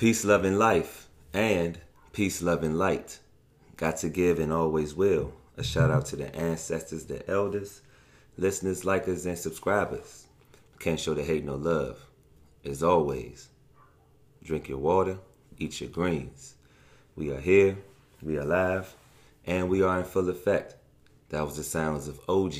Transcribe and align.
Peace, 0.00 0.24
love, 0.24 0.46
and 0.46 0.58
life, 0.58 1.08
and 1.34 1.78
peace, 2.14 2.40
love, 2.40 2.62
and 2.62 2.78
light. 2.78 3.18
Got 3.76 3.98
to 3.98 4.08
give 4.08 4.38
and 4.38 4.50
always 4.50 4.94
will. 4.94 5.34
A 5.58 5.62
shout 5.62 5.90
out 5.90 6.06
to 6.06 6.16
the 6.16 6.34
ancestors, 6.34 7.04
the 7.04 7.28
elders, 7.30 7.82
listeners, 8.38 8.84
likers, 8.84 9.26
and 9.26 9.38
subscribers. 9.38 10.24
Can't 10.78 10.98
show 10.98 11.12
the 11.12 11.22
hate 11.22 11.44
no 11.44 11.56
love. 11.56 12.06
As 12.64 12.82
always, 12.82 13.50
drink 14.42 14.70
your 14.70 14.78
water, 14.78 15.18
eat 15.58 15.82
your 15.82 15.90
greens. 15.90 16.54
We 17.14 17.30
are 17.30 17.40
here, 17.40 17.76
we 18.22 18.38
are 18.38 18.46
live, 18.46 18.96
and 19.44 19.68
we 19.68 19.82
are 19.82 19.98
in 19.98 20.06
full 20.06 20.30
effect. 20.30 20.76
That 21.28 21.44
was 21.44 21.58
the 21.58 21.62
sounds 21.62 22.08
of 22.08 22.18
OG. 22.26 22.54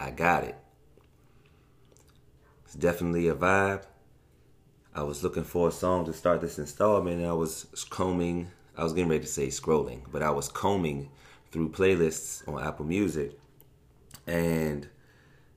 I 0.00 0.10
got 0.10 0.42
it. 0.42 0.56
It's 2.64 2.74
definitely 2.74 3.28
a 3.28 3.36
vibe. 3.36 3.84
I 4.96 5.02
was 5.02 5.22
looking 5.22 5.44
for 5.44 5.68
a 5.68 5.72
song 5.72 6.06
to 6.06 6.14
start 6.14 6.40
this 6.40 6.58
installment, 6.58 7.18
and 7.18 7.26
I 7.26 7.34
was 7.34 7.66
combing. 7.90 8.48
I 8.78 8.82
was 8.82 8.94
getting 8.94 9.10
ready 9.10 9.24
to 9.24 9.28
say 9.30 9.48
scrolling, 9.48 10.00
but 10.10 10.22
I 10.22 10.30
was 10.30 10.48
combing 10.48 11.10
through 11.52 11.68
playlists 11.68 12.48
on 12.48 12.66
Apple 12.66 12.86
Music, 12.86 13.38
and 14.26 14.88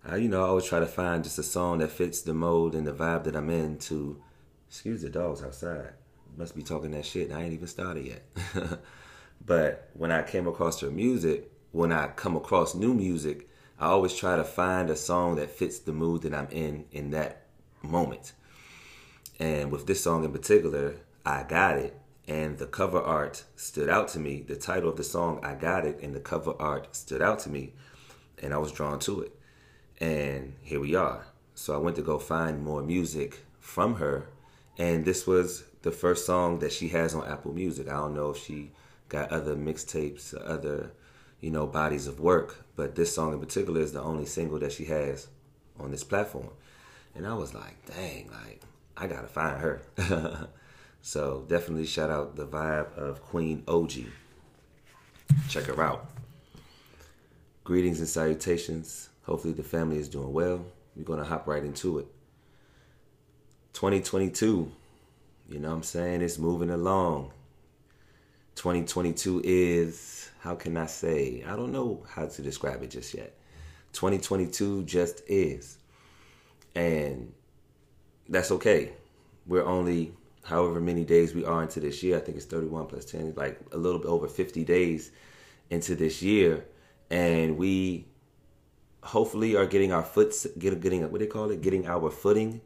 I, 0.05 0.17
you 0.17 0.27
know, 0.27 0.43
I 0.43 0.47
always 0.49 0.65
try 0.65 0.81
to 0.81 0.85
find 0.85 1.23
just 1.23 1.39
a 1.39 1.43
song 1.43 1.77
that 1.77 1.89
fits 1.89 2.21
the 2.21 2.33
mode 2.33 2.75
and 2.75 2.85
the 2.85 2.91
vibe 2.91 3.23
that 3.23 3.35
I'm 3.37 3.49
in. 3.49 3.77
To 3.77 4.21
excuse 4.67 5.03
the 5.03 5.09
dogs 5.09 5.41
outside, 5.41 5.93
must 6.35 6.53
be 6.53 6.61
talking 6.61 6.91
that 6.91 7.05
shit. 7.05 7.31
I 7.31 7.41
ain't 7.41 7.53
even 7.53 7.67
started 7.67 8.05
yet. 8.07 8.25
but 9.45 9.89
when 9.93 10.11
I 10.11 10.21
came 10.21 10.47
across 10.47 10.81
her 10.81 10.91
music, 10.91 11.49
when 11.71 11.93
I 11.93 12.07
come 12.07 12.35
across 12.35 12.75
new 12.75 12.93
music, 12.93 13.47
I 13.79 13.85
always 13.85 14.13
try 14.13 14.35
to 14.35 14.43
find 14.43 14.89
a 14.89 14.97
song 14.97 15.37
that 15.37 15.49
fits 15.49 15.79
the 15.79 15.93
mood 15.93 16.23
that 16.23 16.33
I'm 16.33 16.49
in 16.51 16.87
in 16.91 17.11
that 17.11 17.45
moment. 17.81 18.33
And 19.39 19.71
with 19.71 19.87
this 19.87 20.03
song 20.03 20.25
in 20.25 20.33
particular, 20.33 20.95
I 21.25 21.43
Got 21.43 21.77
It, 21.77 21.97
and 22.27 22.57
the 22.57 22.67
cover 22.67 22.99
art 22.99 23.45
stood 23.55 23.89
out 23.89 24.09
to 24.09 24.19
me. 24.19 24.41
The 24.41 24.57
title 24.57 24.89
of 24.89 24.97
the 24.97 25.03
song, 25.03 25.39
I 25.41 25.55
Got 25.55 25.85
It, 25.85 25.99
and 26.01 26.13
the 26.13 26.19
cover 26.19 26.53
art 26.59 26.93
stood 26.95 27.21
out 27.21 27.39
to 27.39 27.49
me, 27.49 27.73
and 28.43 28.53
I 28.53 28.57
was 28.57 28.73
drawn 28.73 28.99
to 28.99 29.21
it. 29.21 29.35
And 30.01 30.55
here 30.61 30.81
we 30.81 30.93
are. 30.93 31.25
So 31.55 31.73
I 31.73 31.77
went 31.77 31.95
to 31.95 32.01
go 32.01 32.19
find 32.19 32.63
more 32.63 32.81
music 32.81 33.45
from 33.59 33.95
her, 33.95 34.27
and 34.77 35.05
this 35.05 35.25
was 35.25 35.63
the 35.81 35.91
first 35.91 36.25
song 36.25 36.59
that 36.59 36.73
she 36.73 36.89
has 36.89 37.15
on 37.15 37.27
Apple 37.27 37.53
Music. 37.53 37.87
I 37.87 37.93
don't 37.93 38.13
know 38.13 38.31
if 38.31 38.37
she 38.37 38.71
got 39.07 39.31
other 39.31 39.55
mixtapes, 39.55 40.33
other, 40.45 40.91
you 41.39 41.51
know, 41.51 41.65
bodies 41.65 42.07
of 42.07 42.19
work, 42.19 42.65
but 42.75 42.95
this 42.95 43.15
song 43.15 43.33
in 43.33 43.39
particular 43.39 43.79
is 43.81 43.93
the 43.93 44.01
only 44.01 44.25
single 44.25 44.59
that 44.59 44.73
she 44.73 44.85
has 44.85 45.27
on 45.79 45.91
this 45.91 46.03
platform. 46.03 46.49
And 47.15 47.25
I 47.25 47.33
was 47.33 47.53
like, 47.53 47.85
dang, 47.85 48.29
like, 48.29 48.61
I 48.99 49.07
gotta 49.07 49.27
find 49.27 49.61
her. 49.61 49.81
so 51.01 51.45
definitely 51.47 51.85
shout 51.85 52.09
out 52.09 52.35
the 52.35 52.45
vibe 52.45 52.93
of 52.97 53.21
Queen 53.21 53.63
OG. 53.67 53.93
Check 55.47 55.65
her 55.65 55.81
out. 55.81 56.09
Greetings 57.63 57.99
and 57.99 58.09
salutations. 58.09 59.09
Hopefully 59.23 59.53
the 59.53 59.63
family 59.63 59.97
is 59.97 60.09
doing 60.09 60.33
well. 60.33 60.65
We're 60.95 61.03
gonna 61.03 61.23
hop 61.23 61.47
right 61.47 61.63
into 61.63 61.99
it. 61.99 62.07
2022. 63.73 64.69
You 65.49 65.59
know 65.59 65.69
what 65.69 65.75
I'm 65.75 65.83
saying? 65.83 66.21
It's 66.21 66.37
moving 66.37 66.69
along. 66.69 67.31
2022 68.55 69.41
is, 69.45 70.29
how 70.41 70.55
can 70.55 70.75
I 70.75 70.87
say? 70.87 71.43
I 71.47 71.55
don't 71.55 71.71
know 71.71 72.03
how 72.09 72.25
to 72.25 72.41
describe 72.41 72.83
it 72.83 72.89
just 72.89 73.13
yet. 73.13 73.33
2022 73.93 74.83
just 74.83 75.21
is. 75.27 75.77
And 76.75 77.31
that's 78.29 78.51
okay. 78.51 78.93
We're 79.45 79.65
only 79.65 80.13
however 80.43 80.79
many 80.79 81.03
days 81.03 81.33
we 81.33 81.45
are 81.45 81.63
into 81.63 81.79
this 81.79 82.01
year. 82.03 82.17
I 82.17 82.19
think 82.19 82.37
it's 82.37 82.45
31 82.45 82.87
plus 82.87 83.05
10, 83.05 83.33
like 83.35 83.59
a 83.71 83.77
little 83.77 83.99
bit 83.99 84.07
over 84.07 84.27
50 84.27 84.63
days 84.63 85.11
into 85.69 85.95
this 85.95 86.21
year. 86.21 86.65
And 87.09 87.57
we 87.57 88.05
hopefully 89.01 89.55
are 89.55 89.65
getting 89.65 89.91
our 89.91 90.03
foot, 90.03 90.33
getting, 90.57 90.79
getting 90.79 91.11
what 91.11 91.19
they 91.19 91.27
call 91.27 91.51
it, 91.51 91.61
getting 91.61 91.87
our 91.87 92.09
footing 92.11 92.61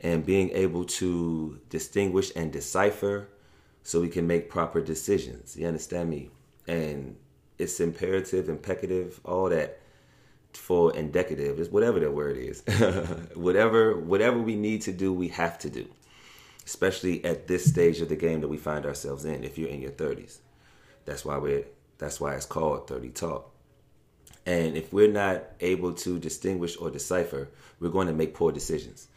and 0.00 0.24
being 0.24 0.50
able 0.50 0.84
to 0.84 1.60
distinguish 1.68 2.32
and 2.34 2.52
decipher 2.52 3.28
so 3.82 4.00
we 4.00 4.08
can 4.08 4.26
make 4.26 4.48
proper 4.48 4.80
decisions. 4.80 5.56
You 5.56 5.66
understand 5.66 6.10
me? 6.10 6.30
And 6.66 7.16
it's 7.58 7.80
imperative, 7.80 8.48
impecative, 8.48 9.20
all 9.24 9.48
that 9.50 9.81
for 10.54 10.94
indicative 10.94 11.58
is 11.58 11.68
whatever 11.68 12.00
that 12.00 12.12
word 12.12 12.36
is. 12.36 12.62
whatever 13.34 13.96
whatever 13.96 14.38
we 14.38 14.56
need 14.56 14.82
to 14.82 14.92
do, 14.92 15.12
we 15.12 15.28
have 15.28 15.58
to 15.60 15.70
do. 15.70 15.88
Especially 16.64 17.24
at 17.24 17.48
this 17.48 17.64
stage 17.64 18.00
of 18.00 18.08
the 18.08 18.16
game 18.16 18.40
that 18.40 18.48
we 18.48 18.56
find 18.56 18.86
ourselves 18.86 19.24
in 19.24 19.42
if 19.44 19.58
you're 19.58 19.68
in 19.68 19.82
your 19.82 19.90
30s. 19.90 20.38
That's 21.04 21.24
why 21.24 21.38
we're 21.38 21.64
that's 21.98 22.20
why 22.20 22.34
it's 22.34 22.46
called 22.46 22.88
30 22.88 23.10
talk. 23.10 23.52
And 24.44 24.76
if 24.76 24.92
we're 24.92 25.12
not 25.12 25.44
able 25.60 25.92
to 25.94 26.18
distinguish 26.18 26.76
or 26.76 26.90
decipher, 26.90 27.48
we're 27.78 27.90
going 27.90 28.08
to 28.08 28.12
make 28.12 28.34
poor 28.34 28.50
decisions. 28.50 29.08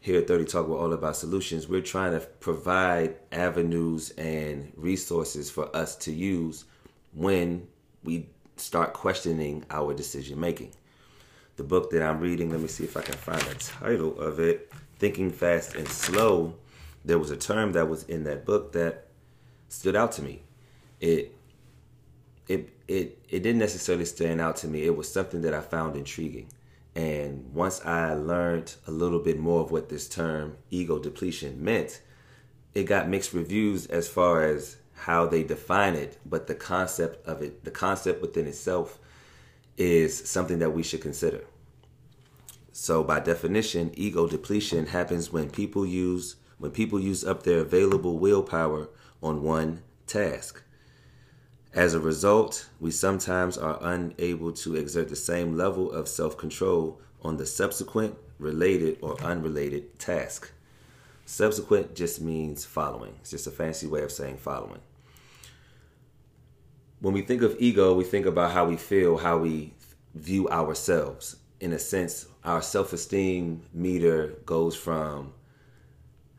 Here 0.00 0.20
at 0.20 0.28
30 0.28 0.44
Talk, 0.44 0.68
we're 0.68 0.78
all 0.78 0.92
about 0.92 1.16
solutions. 1.16 1.68
We're 1.68 1.80
trying 1.80 2.12
to 2.12 2.20
provide 2.20 3.16
avenues 3.32 4.10
and 4.10 4.72
resources 4.76 5.50
for 5.50 5.74
us 5.74 5.96
to 5.96 6.12
use 6.12 6.64
when 7.12 7.66
we 8.04 8.28
start 8.58 8.92
questioning 8.92 9.64
our 9.70 9.94
decision 9.94 10.38
making. 10.40 10.72
The 11.56 11.64
book 11.64 11.90
that 11.90 12.02
I'm 12.02 12.20
reading, 12.20 12.50
let 12.50 12.60
me 12.60 12.68
see 12.68 12.84
if 12.84 12.96
I 12.96 13.02
can 13.02 13.14
find 13.14 13.40
the 13.40 13.54
title 13.54 14.20
of 14.20 14.38
it 14.38 14.72
Thinking 14.98 15.30
Fast 15.30 15.74
and 15.74 15.88
Slow. 15.88 16.54
There 17.04 17.18
was 17.18 17.30
a 17.30 17.36
term 17.36 17.72
that 17.72 17.88
was 17.88 18.04
in 18.04 18.24
that 18.24 18.44
book 18.44 18.72
that 18.72 19.08
stood 19.68 19.96
out 19.96 20.12
to 20.12 20.22
me. 20.22 20.42
It 21.00 21.34
it 22.46 22.70
it 22.88 23.18
it 23.28 23.42
didn't 23.42 23.58
necessarily 23.58 24.04
stand 24.04 24.40
out 24.40 24.56
to 24.56 24.68
me. 24.68 24.84
It 24.84 24.96
was 24.96 25.10
something 25.10 25.42
that 25.42 25.54
I 25.54 25.60
found 25.60 25.96
intriguing. 25.96 26.48
And 26.94 27.52
once 27.54 27.84
I 27.84 28.14
learned 28.14 28.74
a 28.86 28.90
little 28.90 29.20
bit 29.20 29.38
more 29.38 29.60
of 29.60 29.70
what 29.70 29.88
this 29.88 30.08
term 30.08 30.56
ego 30.70 30.98
depletion 30.98 31.62
meant, 31.62 32.02
it 32.74 32.84
got 32.84 33.08
mixed 33.08 33.32
reviews 33.32 33.86
as 33.86 34.08
far 34.08 34.42
as 34.44 34.76
how 34.98 35.26
they 35.26 35.42
define 35.42 35.94
it, 35.94 36.18
but 36.26 36.46
the 36.46 36.54
concept 36.54 37.26
of 37.26 37.42
it, 37.42 37.64
the 37.64 37.70
concept 37.70 38.20
within 38.20 38.46
itself 38.46 38.98
is 39.76 40.28
something 40.28 40.58
that 40.58 40.70
we 40.70 40.82
should 40.82 41.00
consider. 41.00 41.44
So 42.72 43.02
by 43.02 43.20
definition, 43.20 43.92
ego 43.94 44.26
depletion 44.26 44.86
happens 44.86 45.32
when 45.32 45.50
people 45.50 45.86
use 45.86 46.36
when 46.58 46.72
people 46.72 46.98
use 46.98 47.24
up 47.24 47.44
their 47.44 47.60
available 47.60 48.18
willpower 48.18 48.88
on 49.22 49.42
one 49.42 49.82
task. 50.08 50.62
As 51.72 51.94
a 51.94 52.00
result, 52.00 52.68
we 52.80 52.90
sometimes 52.90 53.56
are 53.56 53.78
unable 53.80 54.52
to 54.52 54.74
exert 54.74 55.08
the 55.08 55.16
same 55.16 55.56
level 55.56 55.92
of 55.92 56.08
self-control 56.08 57.00
on 57.22 57.36
the 57.36 57.46
subsequent 57.46 58.16
related 58.38 58.98
or 59.02 59.20
unrelated 59.22 59.98
task. 60.00 60.50
Subsequent 61.28 61.94
just 61.94 62.22
means 62.22 62.64
following. 62.64 63.14
It's 63.20 63.32
just 63.32 63.46
a 63.46 63.50
fancy 63.50 63.86
way 63.86 64.00
of 64.00 64.10
saying 64.10 64.38
following. 64.38 64.80
When 67.00 67.12
we 67.12 67.20
think 67.20 67.42
of 67.42 67.54
ego, 67.58 67.92
we 67.92 68.04
think 68.04 68.24
about 68.24 68.52
how 68.52 68.64
we 68.64 68.78
feel, 68.78 69.18
how 69.18 69.36
we 69.36 69.74
view 70.14 70.48
ourselves. 70.48 71.36
In 71.60 71.74
a 71.74 71.78
sense, 71.78 72.26
our 72.44 72.62
self 72.62 72.94
esteem 72.94 73.60
meter 73.74 74.38
goes 74.46 74.74
from 74.74 75.34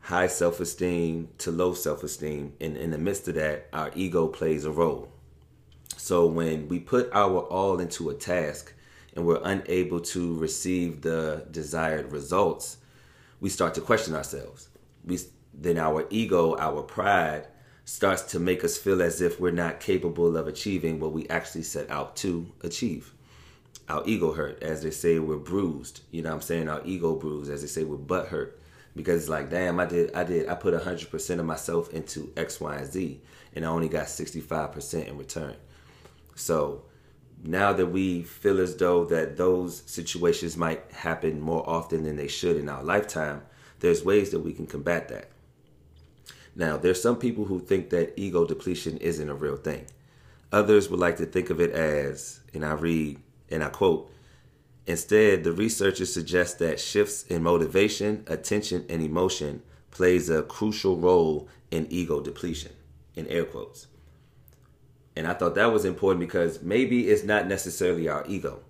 high 0.00 0.26
self 0.26 0.58
esteem 0.58 1.28
to 1.38 1.52
low 1.52 1.72
self 1.72 2.02
esteem. 2.02 2.54
And 2.60 2.76
in 2.76 2.90
the 2.90 2.98
midst 2.98 3.28
of 3.28 3.36
that, 3.36 3.68
our 3.72 3.92
ego 3.94 4.26
plays 4.26 4.64
a 4.64 4.72
role. 4.72 5.12
So 5.98 6.26
when 6.26 6.66
we 6.66 6.80
put 6.80 7.08
our 7.12 7.38
all 7.42 7.78
into 7.78 8.10
a 8.10 8.14
task 8.14 8.74
and 9.14 9.24
we're 9.24 9.40
unable 9.44 10.00
to 10.00 10.36
receive 10.36 11.02
the 11.02 11.46
desired 11.48 12.10
results, 12.10 12.78
we 13.40 13.48
start 13.48 13.74
to 13.74 13.80
question 13.80 14.16
ourselves. 14.16 14.69
We 15.04 15.18
then 15.52 15.78
our 15.78 16.06
ego, 16.10 16.56
our 16.56 16.82
pride 16.82 17.48
starts 17.84 18.22
to 18.22 18.38
make 18.38 18.62
us 18.62 18.78
feel 18.78 19.02
as 19.02 19.20
if 19.20 19.40
we're 19.40 19.50
not 19.50 19.80
capable 19.80 20.36
of 20.36 20.46
achieving 20.46 21.00
what 21.00 21.12
we 21.12 21.28
actually 21.28 21.64
set 21.64 21.90
out 21.90 22.16
to 22.16 22.50
achieve. 22.62 23.12
Our 23.88 24.02
ego 24.06 24.32
hurt, 24.32 24.62
as 24.62 24.82
they 24.82 24.92
say, 24.92 25.18
we're 25.18 25.36
bruised. 25.36 26.00
You 26.12 26.22
know 26.22 26.28
what 26.30 26.36
I'm 26.36 26.42
saying? 26.42 26.68
Our 26.68 26.80
ego 26.84 27.16
bruised, 27.16 27.50
as 27.50 27.62
they 27.62 27.66
say, 27.66 27.82
we're 27.82 27.96
butt 27.96 28.28
hurt. 28.28 28.60
Because 28.94 29.22
it's 29.22 29.28
like, 29.28 29.50
damn, 29.50 29.80
I 29.80 29.86
did, 29.86 30.14
I 30.14 30.24
did, 30.24 30.48
I 30.48 30.54
put 30.54 30.74
100% 30.74 31.38
of 31.38 31.44
myself 31.44 31.92
into 31.92 32.32
X, 32.36 32.60
Y, 32.60 32.76
and 32.76 32.86
Z, 32.86 33.20
and 33.54 33.64
I 33.64 33.68
only 33.68 33.88
got 33.88 34.06
65% 34.06 35.08
in 35.08 35.18
return. 35.18 35.56
So 36.36 36.84
now 37.42 37.72
that 37.72 37.86
we 37.86 38.22
feel 38.22 38.60
as 38.60 38.76
though 38.76 39.04
that 39.06 39.36
those 39.36 39.82
situations 39.86 40.56
might 40.56 40.90
happen 40.92 41.40
more 41.40 41.68
often 41.68 42.04
than 42.04 42.16
they 42.16 42.28
should 42.28 42.56
in 42.56 42.68
our 42.68 42.82
lifetime, 42.82 43.42
there's 43.80 44.04
ways 44.04 44.30
that 44.30 44.40
we 44.40 44.52
can 44.52 44.66
combat 44.66 45.08
that. 45.08 45.30
Now, 46.54 46.76
there's 46.76 47.02
some 47.02 47.16
people 47.16 47.44
who 47.44 47.60
think 47.60 47.90
that 47.90 48.12
ego 48.16 48.44
depletion 48.44 48.96
isn't 48.98 49.28
a 49.28 49.34
real 49.34 49.56
thing. 49.56 49.86
Others 50.52 50.90
would 50.90 51.00
like 51.00 51.16
to 51.18 51.26
think 51.26 51.50
of 51.50 51.60
it 51.60 51.70
as, 51.70 52.40
and 52.52 52.64
I 52.64 52.72
read 52.72 53.20
and 53.50 53.62
I 53.62 53.68
quote, 53.68 54.12
instead, 54.86 55.44
the 55.44 55.52
researchers 55.52 56.12
suggest 56.12 56.58
that 56.58 56.80
shifts 56.80 57.22
in 57.24 57.42
motivation, 57.42 58.24
attention, 58.26 58.84
and 58.88 59.02
emotion 59.02 59.62
plays 59.90 60.28
a 60.28 60.42
crucial 60.42 60.96
role 60.96 61.48
in 61.70 61.86
ego 61.90 62.20
depletion, 62.20 62.72
in 63.14 63.26
air 63.28 63.44
quotes. 63.44 63.86
And 65.16 65.26
I 65.26 65.34
thought 65.34 65.54
that 65.54 65.72
was 65.72 65.84
important 65.84 66.20
because 66.20 66.62
maybe 66.62 67.08
it's 67.08 67.24
not 67.24 67.46
necessarily 67.46 68.08
our 68.08 68.24
ego. 68.26 68.60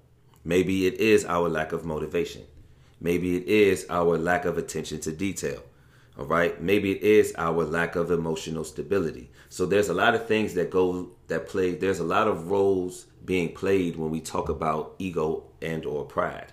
Maybe 0.44 0.86
it 0.86 0.94
is 0.94 1.24
our 1.24 1.48
lack 1.48 1.72
of 1.72 1.84
motivation. 1.84 2.42
Maybe 3.00 3.36
it 3.36 3.48
is 3.48 3.86
our 3.88 4.18
lack 4.18 4.44
of 4.44 4.58
attention 4.58 5.00
to 5.00 5.12
detail. 5.12 5.62
All 6.18 6.26
right. 6.26 6.60
Maybe 6.60 6.92
it 6.92 7.02
is 7.02 7.32
our 7.38 7.64
lack 7.64 7.96
of 7.96 8.10
emotional 8.10 8.64
stability. 8.64 9.30
So 9.48 9.64
there's 9.64 9.88
a 9.88 9.94
lot 9.94 10.14
of 10.14 10.26
things 10.26 10.54
that 10.54 10.70
go 10.70 11.10
that 11.28 11.48
play. 11.48 11.74
There's 11.74 12.00
a 12.00 12.04
lot 12.04 12.28
of 12.28 12.50
roles 12.50 13.06
being 13.24 13.54
played 13.54 13.96
when 13.96 14.10
we 14.10 14.20
talk 14.20 14.48
about 14.48 14.96
ego 14.98 15.44
and 15.62 15.86
or 15.86 16.04
pride. 16.04 16.52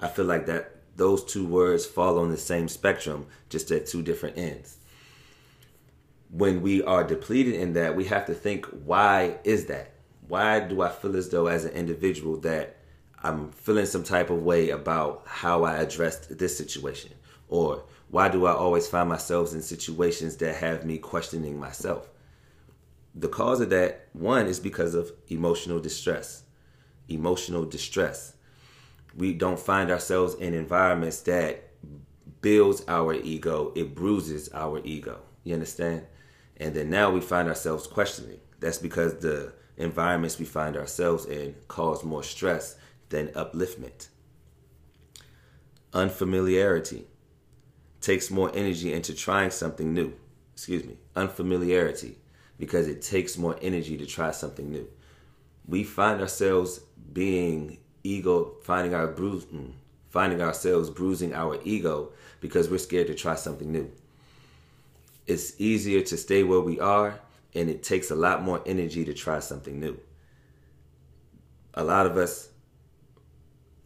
I 0.00 0.08
feel 0.08 0.24
like 0.24 0.46
that 0.46 0.76
those 0.96 1.24
two 1.24 1.46
words 1.46 1.86
fall 1.86 2.18
on 2.18 2.30
the 2.30 2.36
same 2.36 2.66
spectrum, 2.66 3.26
just 3.48 3.70
at 3.70 3.86
two 3.86 4.02
different 4.02 4.36
ends. 4.36 4.78
When 6.30 6.60
we 6.60 6.82
are 6.82 7.04
depleted 7.04 7.54
in 7.54 7.74
that, 7.74 7.94
we 7.94 8.06
have 8.06 8.26
to 8.26 8.34
think, 8.34 8.66
why 8.66 9.36
is 9.44 9.66
that? 9.66 9.92
Why 10.26 10.60
do 10.60 10.82
I 10.82 10.88
feel 10.88 11.16
as 11.16 11.28
though 11.30 11.46
as 11.46 11.64
an 11.64 11.72
individual 11.72 12.36
that 12.40 12.77
I'm 13.22 13.50
feeling 13.50 13.86
some 13.86 14.04
type 14.04 14.30
of 14.30 14.42
way 14.42 14.70
about 14.70 15.22
how 15.26 15.64
I 15.64 15.76
addressed 15.76 16.38
this 16.38 16.56
situation? 16.56 17.12
Or 17.48 17.84
why 18.10 18.28
do 18.28 18.46
I 18.46 18.52
always 18.52 18.86
find 18.86 19.08
myself 19.08 19.52
in 19.52 19.62
situations 19.62 20.36
that 20.36 20.56
have 20.56 20.84
me 20.84 20.98
questioning 20.98 21.58
myself? 21.58 22.08
The 23.14 23.28
cause 23.28 23.60
of 23.60 23.70
that, 23.70 24.08
one, 24.12 24.46
is 24.46 24.60
because 24.60 24.94
of 24.94 25.10
emotional 25.28 25.80
distress. 25.80 26.44
Emotional 27.08 27.64
distress. 27.64 28.34
We 29.16 29.32
don't 29.32 29.58
find 29.58 29.90
ourselves 29.90 30.34
in 30.34 30.54
environments 30.54 31.20
that 31.22 31.64
builds 32.40 32.84
our 32.86 33.14
ego, 33.14 33.72
it 33.74 33.94
bruises 33.94 34.48
our 34.54 34.80
ego. 34.84 35.20
You 35.42 35.54
understand? 35.54 36.06
And 36.58 36.74
then 36.74 36.90
now 36.90 37.10
we 37.10 37.20
find 37.20 37.48
ourselves 37.48 37.86
questioning. 37.86 38.38
That's 38.60 38.78
because 38.78 39.18
the 39.18 39.52
environments 39.76 40.38
we 40.38 40.44
find 40.44 40.76
ourselves 40.76 41.26
in 41.26 41.54
cause 41.68 42.04
more 42.04 42.22
stress 42.22 42.76
than 43.08 43.28
upliftment. 43.28 44.08
Unfamiliarity 45.92 47.06
takes 48.00 48.30
more 48.30 48.50
energy 48.54 48.92
into 48.92 49.14
trying 49.14 49.50
something 49.50 49.92
new. 49.92 50.12
Excuse 50.52 50.84
me, 50.84 50.96
unfamiliarity, 51.14 52.16
because 52.58 52.88
it 52.88 53.00
takes 53.02 53.38
more 53.38 53.56
energy 53.62 53.96
to 53.96 54.06
try 54.06 54.30
something 54.30 54.70
new. 54.70 54.88
We 55.66 55.84
find 55.84 56.20
ourselves 56.20 56.80
being 57.12 57.78
ego, 58.02 58.54
finding 58.62 58.94
our 58.94 59.06
bruising, 59.06 59.50
mm, 59.50 59.72
finding 60.08 60.42
ourselves 60.42 60.90
bruising 60.90 61.34
our 61.34 61.58
ego 61.64 62.10
because 62.40 62.68
we're 62.68 62.78
scared 62.78 63.06
to 63.08 63.14
try 63.14 63.34
something 63.34 63.70
new. 63.70 63.90
It's 65.26 65.60
easier 65.60 66.00
to 66.02 66.16
stay 66.16 66.42
where 66.42 66.60
we 66.60 66.80
are, 66.80 67.20
and 67.54 67.68
it 67.68 67.82
takes 67.82 68.10
a 68.10 68.14
lot 68.14 68.42
more 68.42 68.62
energy 68.66 69.04
to 69.04 69.14
try 69.14 69.40
something 69.40 69.78
new. 69.78 69.98
A 71.74 71.84
lot 71.84 72.06
of 72.06 72.16
us 72.16 72.47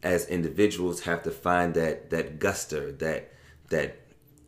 as 0.03 0.27
individuals 0.27 1.01
have 1.03 1.23
to 1.23 1.31
find 1.31 1.75
that 1.75 2.11
that 2.11 2.39
guster, 2.39 2.99
that 2.99 3.33
that 3.69 3.99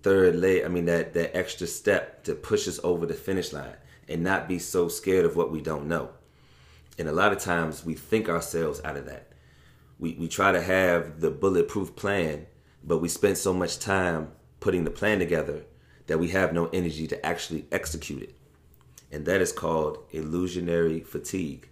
third 0.03 0.37
leg, 0.37 0.65
I 0.65 0.69
mean 0.69 0.87
that 0.87 1.15
that 1.15 1.37
extra 1.37 1.67
step 1.67 2.25
to 2.25 2.35
push 2.35 2.69
us 2.69 2.81
over 2.83 3.07
the 3.07 3.15
finish 3.15 3.53
line 3.53 3.77
and 4.09 4.23
not 4.23 4.49
be 4.49 4.59
so 4.59 4.89
scared 4.89 5.25
of 5.25 5.37
what 5.37 5.51
we 5.51 5.61
don't 5.61 5.89
know. 5.89 6.11
And 6.99 7.09
a 7.09 7.13
lot 7.13 7.33
of 7.33 7.39
times 7.39 7.85
we 7.85 7.95
think 7.95 8.29
ourselves 8.29 8.81
out 8.85 8.97
of 8.97 9.07
that. 9.07 9.29
We 9.99 10.15
we 10.15 10.29
try 10.29 10.53
to 10.53 10.61
have 10.61 11.21
the 11.21 11.31
bulletproof 11.31 11.95
plan, 11.97 12.47
but 12.83 12.99
we 12.99 13.09
spend 13.09 13.39
so 13.39 13.55
much 13.55 13.79
time 13.79 14.33
putting 14.61 14.85
the 14.85 14.91
plan 14.91 15.19
together 15.19 15.65
that 16.07 16.19
we 16.19 16.29
have 16.29 16.53
no 16.53 16.67
energy 16.67 17.07
to 17.07 17.27
actually 17.27 17.67
execute 17.73 18.23
it. 18.23 18.35
And 19.11 19.25
that 19.27 19.41
is 19.41 19.53
called 19.53 19.99
illusionary 20.11 21.01
fatigue. 21.01 21.69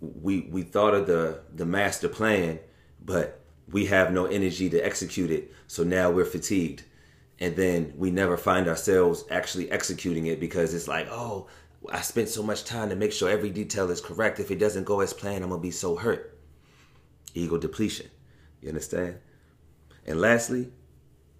We 0.00 0.42
we 0.50 0.62
thought 0.62 0.94
of 0.94 1.06
the 1.06 1.40
the 1.52 1.66
master 1.66 2.08
plan, 2.08 2.60
but 3.04 3.40
we 3.70 3.86
have 3.86 4.12
no 4.12 4.26
energy 4.26 4.70
to 4.70 4.78
execute 4.78 5.30
it. 5.30 5.52
So 5.66 5.84
now 5.84 6.10
we're 6.10 6.24
fatigued 6.24 6.84
and 7.40 7.56
then 7.56 7.92
we 7.96 8.10
never 8.10 8.36
find 8.36 8.68
ourselves 8.68 9.24
actually 9.30 9.70
executing 9.70 10.26
it 10.26 10.40
because 10.40 10.72
it's 10.72 10.88
like, 10.88 11.08
oh, 11.10 11.48
I 11.90 12.00
spent 12.00 12.28
so 12.28 12.42
much 12.42 12.64
time 12.64 12.88
to 12.88 12.96
make 12.96 13.12
sure 13.12 13.28
every 13.28 13.50
detail 13.50 13.90
is 13.90 14.00
correct. 14.00 14.40
If 14.40 14.50
it 14.50 14.58
doesn't 14.58 14.84
go 14.84 15.00
as 15.00 15.12
planned, 15.12 15.42
I'm 15.42 15.50
gonna 15.50 15.60
be 15.60 15.70
so 15.70 15.96
hurt. 15.96 16.38
Ego 17.34 17.58
depletion. 17.58 18.06
You 18.62 18.68
understand? 18.68 19.18
And 20.06 20.20
lastly, 20.20 20.70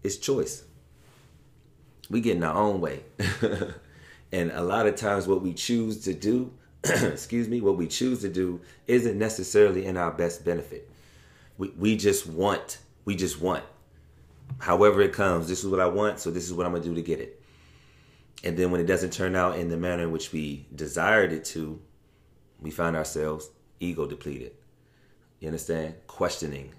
it's 0.02 0.16
choice. 0.16 0.64
We 2.11 2.20
get 2.20 2.37
in 2.37 2.44
our 2.44 2.56
own 2.56 2.81
way. 2.81 3.05
and 4.32 4.50
a 4.50 4.62
lot 4.62 4.87
of 4.87 4.96
times 4.96 5.26
what 5.26 5.40
we 5.40 5.55
choose 5.55 6.02
to 6.05 6.12
do, 6.12 6.52
excuse 6.84 7.49
me, 7.49 7.61
what 7.61 7.76
we 7.76 7.87
choose 7.87 8.20
to 8.20 8.28
do 8.28 8.61
isn't 8.87 9.19
necessarily 9.19 9.87
in 9.87 9.97
our 9.97 10.11
best 10.11 10.44
benefit. 10.44 10.90
We 11.58 11.68
we 11.70 11.96
just 11.96 12.26
want, 12.26 12.78
we 13.04 13.14
just 13.14 13.40
want 13.40 13.64
however 14.58 15.00
it 15.00 15.12
comes, 15.12 15.49
this 15.49 15.62
is 15.64 15.70
what 15.70 15.80
I 15.80 15.87
want, 15.87 16.18
so 16.20 16.30
this 16.30 16.44
is 16.44 16.52
what 16.52 16.66
I'm 16.66 16.73
gonna 16.73 16.84
do 16.84 16.94
to 16.94 17.02
get 17.02 17.20
it. 17.20 17.40
And 18.42 18.56
then 18.56 18.70
when 18.70 18.80
it 18.80 18.87
doesn't 18.87 19.12
turn 19.12 19.37
out 19.37 19.58
in 19.58 19.68
the 19.68 19.76
manner 19.76 20.04
in 20.04 20.12
which 20.12 20.32
we 20.32 20.66
desired 20.75 21.32
it 21.32 21.44
to, 21.46 21.80
we 22.61 22.70
find 22.70 22.96
ourselves 22.96 23.50
ego 23.80 24.06
depleted. 24.06 24.52
You 25.40 25.49
understand? 25.49 25.94
Questioning, 26.06 26.73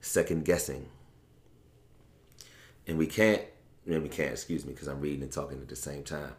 second 0.00 0.44
guessing. 0.44 0.88
And 2.86 2.98
we 2.98 3.06
can't, 3.06 3.42
and 3.86 4.02
we 4.02 4.08
can't, 4.08 4.32
excuse 4.32 4.64
me, 4.64 4.72
because 4.72 4.88
I'm 4.88 5.00
reading 5.00 5.22
and 5.22 5.32
talking 5.32 5.60
at 5.60 5.68
the 5.68 5.76
same 5.76 6.02
time. 6.02 6.34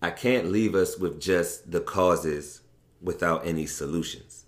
I 0.00 0.10
can't 0.10 0.50
leave 0.50 0.74
us 0.74 0.98
with 0.98 1.20
just 1.20 1.70
the 1.70 1.80
causes 1.80 2.60
without 3.00 3.46
any 3.46 3.66
solutions. 3.66 4.41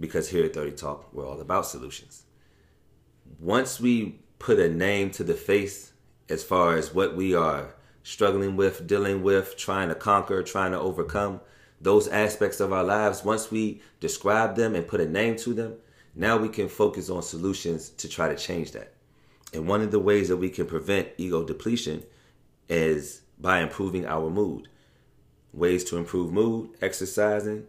Because 0.00 0.28
here 0.28 0.44
at 0.44 0.54
30 0.54 0.72
Talk, 0.72 1.12
we're 1.12 1.26
all 1.26 1.40
about 1.40 1.66
solutions 1.66 2.24
once 3.38 3.80
we 3.80 4.18
put 4.38 4.58
a 4.58 4.68
name 4.68 5.10
to 5.10 5.24
the 5.24 5.34
face 5.34 5.92
as 6.28 6.44
far 6.44 6.76
as 6.76 6.94
what 6.94 7.16
we 7.16 7.34
are 7.34 7.74
struggling 8.02 8.56
with, 8.56 8.86
dealing 8.86 9.22
with, 9.22 9.56
trying 9.56 9.88
to 9.88 9.94
conquer, 9.94 10.42
trying 10.42 10.72
to 10.72 10.80
overcome, 10.80 11.40
those 11.80 12.08
aspects 12.08 12.60
of 12.60 12.72
our 12.72 12.82
lives, 12.82 13.24
once 13.24 13.50
we 13.50 13.80
describe 14.00 14.56
them 14.56 14.74
and 14.74 14.88
put 14.88 15.00
a 15.00 15.08
name 15.08 15.36
to 15.36 15.54
them, 15.54 15.74
now 16.14 16.36
we 16.36 16.48
can 16.48 16.68
focus 16.68 17.08
on 17.10 17.22
solutions 17.22 17.90
to 17.90 18.08
try 18.08 18.28
to 18.28 18.36
change 18.36 18.72
that. 18.72 18.94
And 19.52 19.68
one 19.68 19.82
of 19.82 19.90
the 19.90 20.00
ways 20.00 20.28
that 20.28 20.36
we 20.36 20.50
can 20.50 20.66
prevent 20.66 21.08
ego 21.16 21.44
depletion 21.44 22.02
is 22.68 23.22
by 23.38 23.60
improving 23.60 24.06
our 24.06 24.28
mood. 24.28 24.68
Ways 25.52 25.84
to 25.84 25.96
improve 25.96 26.32
mood, 26.32 26.70
exercising, 26.82 27.66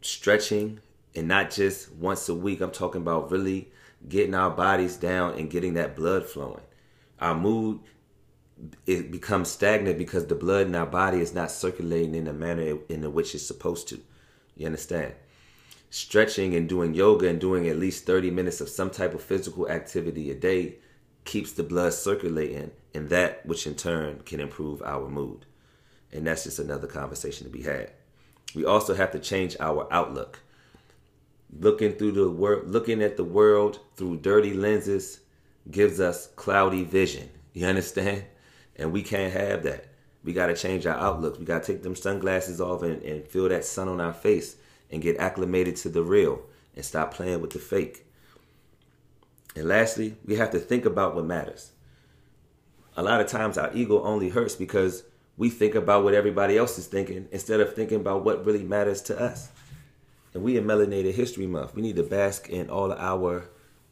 stretching, 0.00 0.80
and 1.14 1.28
not 1.28 1.50
just 1.50 1.92
once 1.92 2.28
a 2.28 2.34
week. 2.34 2.60
I'm 2.60 2.70
talking 2.70 3.02
about 3.02 3.30
really 3.30 3.70
getting 4.08 4.34
our 4.34 4.50
bodies 4.50 4.96
down 4.96 5.38
and 5.38 5.50
getting 5.50 5.74
that 5.74 5.96
blood 5.96 6.26
flowing. 6.26 6.62
Our 7.20 7.34
mood 7.34 7.80
it 8.86 9.10
becomes 9.10 9.50
stagnant 9.50 9.98
because 9.98 10.26
the 10.26 10.34
blood 10.34 10.66
in 10.66 10.74
our 10.74 10.86
body 10.86 11.20
is 11.20 11.34
not 11.34 11.50
circulating 11.50 12.14
in 12.14 12.24
the 12.24 12.32
manner 12.32 12.78
in 12.88 13.12
which 13.12 13.34
it's 13.34 13.46
supposed 13.46 13.88
to. 13.88 14.00
You 14.56 14.66
understand? 14.66 15.14
Stretching 15.90 16.54
and 16.54 16.68
doing 16.68 16.94
yoga 16.94 17.28
and 17.28 17.40
doing 17.40 17.68
at 17.68 17.78
least 17.78 18.06
30 18.06 18.30
minutes 18.30 18.60
of 18.60 18.68
some 18.68 18.90
type 18.90 19.14
of 19.14 19.22
physical 19.22 19.68
activity 19.68 20.30
a 20.30 20.34
day 20.34 20.76
keeps 21.24 21.52
the 21.52 21.62
blood 21.62 21.92
circulating, 21.92 22.70
and 22.94 23.08
that 23.10 23.44
which 23.46 23.66
in 23.66 23.74
turn 23.74 24.20
can 24.24 24.40
improve 24.40 24.82
our 24.82 25.08
mood. 25.08 25.46
And 26.12 26.26
that's 26.26 26.44
just 26.44 26.58
another 26.58 26.86
conversation 26.86 27.46
to 27.46 27.52
be 27.52 27.62
had. 27.62 27.92
We 28.54 28.64
also 28.64 28.94
have 28.94 29.12
to 29.12 29.18
change 29.18 29.56
our 29.60 29.86
outlook 29.92 30.40
looking 31.58 31.92
through 31.92 32.12
the 32.12 32.30
world 32.30 32.68
looking 32.68 33.02
at 33.02 33.16
the 33.16 33.24
world 33.24 33.80
through 33.96 34.16
dirty 34.16 34.54
lenses 34.54 35.20
gives 35.70 36.00
us 36.00 36.28
cloudy 36.36 36.84
vision 36.84 37.28
you 37.52 37.66
understand 37.66 38.24
And 38.76 38.92
we 38.92 39.02
can't 39.02 39.32
have 39.32 39.62
that. 39.64 39.86
We 40.24 40.32
got 40.32 40.46
to 40.46 40.56
change 40.56 40.86
our 40.86 40.96
outlooks. 40.96 41.38
We 41.38 41.44
got 41.44 41.62
to 41.62 41.72
take 41.72 41.82
them 41.82 41.94
sunglasses 41.94 42.60
off 42.60 42.82
and, 42.82 43.02
and 43.02 43.26
feel 43.26 43.48
that 43.48 43.64
sun 43.64 43.88
on 43.88 44.00
our 44.00 44.12
face 44.12 44.56
and 44.90 45.02
get 45.02 45.18
acclimated 45.18 45.76
to 45.76 45.88
the 45.88 46.02
real 46.02 46.42
and 46.74 46.84
stop 46.84 47.12
playing 47.12 47.40
with 47.40 47.50
the 47.50 47.58
fake. 47.58 48.06
And 49.54 49.68
lastly, 49.68 50.16
we 50.24 50.36
have 50.36 50.50
to 50.52 50.58
think 50.58 50.86
about 50.86 51.14
what 51.14 51.26
matters. 51.26 51.72
A 52.96 53.02
lot 53.02 53.20
of 53.20 53.26
times 53.26 53.58
our 53.58 53.70
ego 53.74 54.02
only 54.02 54.30
hurts 54.30 54.54
because 54.54 55.04
we 55.36 55.50
think 55.50 55.74
about 55.74 56.04
what 56.04 56.14
everybody 56.14 56.56
else 56.56 56.78
is 56.78 56.86
thinking 56.86 57.28
instead 57.30 57.60
of 57.60 57.74
thinking 57.74 58.00
about 58.00 58.24
what 58.24 58.44
really 58.44 58.62
matters 58.64 59.02
to 59.02 59.20
us. 59.20 59.50
And 60.34 60.42
we 60.42 60.56
in 60.56 60.64
Melanated 60.64 61.14
History 61.14 61.46
Month, 61.46 61.74
we 61.74 61.82
need 61.82 61.96
to 61.96 62.02
bask 62.02 62.48
in 62.48 62.70
all 62.70 62.92
our 62.92 63.50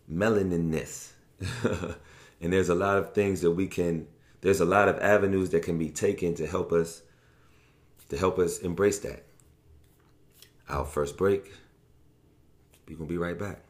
melaninness. 0.09 1.13
and 2.41 2.53
there's 2.53 2.69
a 2.69 2.75
lot 2.75 2.97
of 2.97 3.13
things 3.13 3.41
that 3.43 3.51
we 3.51 3.67
can 3.67 4.07
there's 4.41 4.61
a 4.61 4.65
lot 4.65 4.89
of 4.89 4.99
avenues 5.01 5.51
that 5.51 5.63
can 5.63 5.79
be 5.79 5.91
taken 5.91 6.35
to 6.35 6.47
help 6.47 6.73
us 6.73 7.03
to 8.09 8.17
help 8.17 8.39
us 8.39 8.59
embrace 8.59 8.99
that. 9.01 9.25
Our 10.69 10.85
first 10.85 11.17
break. 11.17 11.53
We're 12.89 12.97
gonna 12.97 13.09
be 13.09 13.19
right 13.19 13.39
back. 13.39 13.63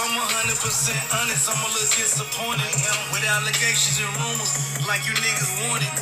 I'm 0.00 0.16
100% 0.16 0.56
honest, 1.12 1.44
I'm 1.44 1.60
a 1.60 1.68
little 1.76 1.92
disappointed. 1.92 2.72
With 3.12 3.20
allegations 3.20 4.00
and 4.00 4.08
rumors 4.16 4.56
like 4.88 5.04
you 5.04 5.12
niggas 5.20 5.52
wanted. 5.68 5.92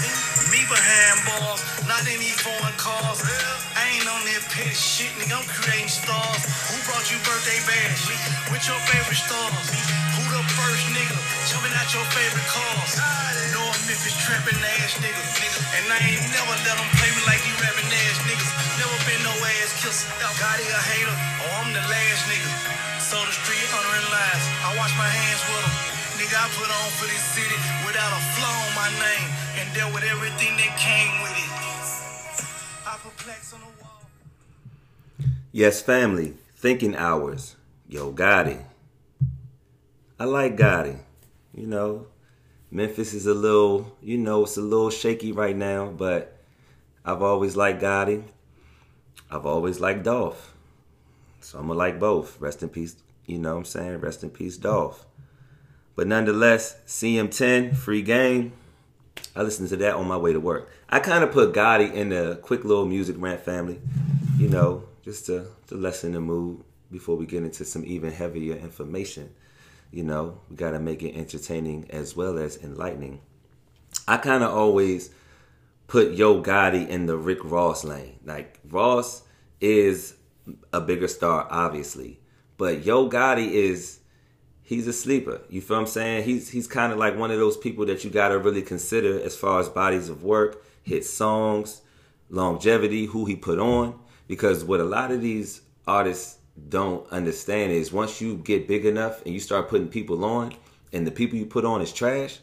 Me 0.54 0.62
behind 0.70 1.18
bars, 1.26 1.66
not 1.90 2.06
any 2.06 2.30
foreign 2.38 2.78
cars. 2.78 3.26
I 3.74 3.98
ain't 3.98 4.06
on 4.06 4.22
that 4.22 4.46
petty 4.54 4.70
shit, 4.70 5.10
nigga. 5.18 5.34
I'm 5.34 5.42
creating 5.50 5.90
stars. 5.90 6.46
Who 6.70 6.78
brought 6.86 7.10
you 7.10 7.18
birthday 7.26 7.58
bash? 7.66 8.06
With 8.54 8.62
your 8.70 8.78
favorite 8.86 9.18
stars? 9.18 9.66
Who 10.14 10.22
the 10.30 10.46
first 10.54 10.84
nigga 10.94 11.18
jumping 11.50 11.74
out 11.74 11.90
your 11.90 12.06
favorite 12.14 12.46
cars? 12.54 13.02
North 13.50 13.82
Memphis 13.82 14.14
trapping 14.22 14.62
ass 14.78 14.94
niggas. 15.02 15.26
And 15.74 15.90
I 15.90 15.98
ain't 16.06 16.22
never 16.30 16.54
let 16.54 16.78
them 16.78 16.86
play 17.02 17.10
me 17.18 17.22
like 17.26 17.42
these 17.42 17.58
rapping 17.58 17.90
ass 17.90 18.18
niggas. 18.30 18.50
Never 18.78 18.98
been 19.10 19.22
no 19.26 19.34
ass 19.58 19.74
kisser. 19.82 20.06
Got 20.22 20.62
a 20.62 20.82
hater, 20.86 21.16
or 21.42 21.50
I'm 21.66 21.74
the 21.74 21.82
last 21.82 22.22
nigga. 22.30 22.97
Street. 23.08 23.72
I 23.72 24.76
wash 24.76 24.92
my 24.98 25.08
hands 25.08 25.40
with 25.48 25.64
them. 25.64 25.72
Nigga, 26.20 26.36
I 26.36 26.48
put 26.52 26.68
on 26.68 26.90
for 27.00 27.06
this 27.08 27.24
city 27.32 27.56
without 27.86 28.12
a 28.12 28.20
flaw 28.36 28.52
on 28.52 28.74
my 28.76 28.90
name. 29.00 29.28
And 29.56 29.74
dealt 29.74 29.94
with 29.94 30.04
everything 30.04 30.52
that 30.60 30.76
came 30.76 31.22
with 31.24 31.32
it. 31.32 31.48
I 32.84 33.00
on 33.54 33.60
the 33.60 33.82
wall. 33.82 34.02
Yes, 35.52 35.80
family. 35.80 36.34
Thinking 36.54 36.94
hours. 36.96 37.56
Yo, 37.88 38.12
Gotti. 38.12 38.62
I 40.20 40.24
like 40.24 40.58
Gotti. 40.58 40.98
You 41.54 41.66
know, 41.66 42.08
Memphis 42.70 43.14
is 43.14 43.24
a 43.26 43.32
little, 43.32 43.96
you 44.02 44.18
know, 44.18 44.42
it's 44.42 44.58
a 44.58 44.60
little 44.60 44.90
shaky 44.90 45.32
right 45.32 45.56
now, 45.56 45.86
but 45.86 46.36
I've 47.06 47.22
always 47.22 47.56
liked 47.56 47.80
Gotti. 47.80 48.24
I've 49.30 49.46
always 49.46 49.80
liked 49.80 50.02
Dolph. 50.02 50.54
So 51.40 51.58
I'm 51.58 51.66
gonna 51.68 51.78
like 51.78 51.98
both. 51.98 52.40
Rest 52.40 52.62
in 52.62 52.68
peace, 52.68 52.96
you 53.26 53.38
know 53.38 53.52
what 53.52 53.58
I'm 53.58 53.64
saying? 53.64 53.98
Rest 53.98 54.22
in 54.22 54.30
peace, 54.30 54.56
Dolph. 54.56 55.06
But 55.96 56.06
nonetheless, 56.06 56.76
CM10, 56.86 57.76
free 57.76 58.02
game. 58.02 58.52
I 59.34 59.42
listened 59.42 59.68
to 59.70 59.76
that 59.78 59.94
on 59.94 60.06
my 60.06 60.16
way 60.16 60.32
to 60.32 60.40
work. 60.40 60.70
I 60.88 61.00
kind 61.00 61.24
of 61.24 61.32
put 61.32 61.52
Gotti 61.52 61.92
in 61.92 62.10
the 62.10 62.38
quick 62.42 62.64
little 62.64 62.86
music 62.86 63.16
rant 63.18 63.40
family, 63.40 63.80
you 64.36 64.48
know, 64.48 64.84
just 65.02 65.26
to, 65.26 65.46
to 65.66 65.74
lessen 65.74 66.12
the 66.12 66.20
mood 66.20 66.62
before 66.90 67.16
we 67.16 67.26
get 67.26 67.42
into 67.42 67.64
some 67.64 67.84
even 67.84 68.12
heavier 68.12 68.54
information. 68.54 69.30
You 69.90 70.04
know, 70.04 70.40
we 70.48 70.56
got 70.56 70.72
to 70.72 70.78
make 70.78 71.02
it 71.02 71.16
entertaining 71.16 71.86
as 71.90 72.14
well 72.14 72.38
as 72.38 72.56
enlightening. 72.58 73.20
I 74.06 74.18
kind 74.18 74.44
of 74.44 74.52
always 74.52 75.10
put 75.86 76.12
Yo 76.12 76.42
Gotti 76.42 76.88
in 76.88 77.06
the 77.06 77.16
Rick 77.16 77.38
Ross 77.42 77.84
lane. 77.84 78.18
Like, 78.24 78.60
Ross 78.70 79.22
is 79.60 80.14
a 80.72 80.80
bigger 80.80 81.08
star, 81.08 81.46
obviously, 81.50 82.20
but 82.56 82.84
Yo 82.84 83.08
Gotti 83.08 83.50
is 83.50 84.00
he's 84.62 84.86
a 84.86 84.92
sleeper. 84.92 85.40
You 85.48 85.62
feel 85.62 85.78
what 85.78 85.82
I'm 85.82 85.86
saying? 85.86 86.24
He's 86.24 86.50
he's 86.50 86.66
kind 86.66 86.92
of 86.92 86.98
like 86.98 87.16
one 87.16 87.30
of 87.30 87.38
those 87.38 87.56
people 87.56 87.86
that 87.86 88.04
you 88.04 88.10
got 88.10 88.28
to 88.28 88.38
really 88.38 88.62
consider 88.62 89.20
as 89.20 89.34
far 89.34 89.60
as 89.60 89.68
bodies 89.68 90.08
of 90.08 90.22
work, 90.22 90.62
hit 90.82 91.04
songs, 91.04 91.80
longevity, 92.28 93.06
who 93.06 93.24
he 93.24 93.34
put 93.34 93.58
on. 93.58 93.98
Because 94.26 94.64
what 94.64 94.80
a 94.80 94.84
lot 94.84 95.10
of 95.10 95.22
these 95.22 95.62
artists 95.86 96.36
don't 96.68 97.10
understand 97.10 97.72
is 97.72 97.92
once 97.92 98.20
you 98.20 98.36
get 98.36 98.68
big 98.68 98.84
enough 98.84 99.24
and 99.24 99.32
you 99.32 99.40
start 99.40 99.68
putting 99.68 99.88
people 99.88 100.24
on, 100.24 100.52
and 100.92 101.06
the 101.06 101.10
people 101.10 101.38
you 101.38 101.46
put 101.46 101.64
on 101.64 101.80
is 101.80 101.92
trash, 101.92 102.40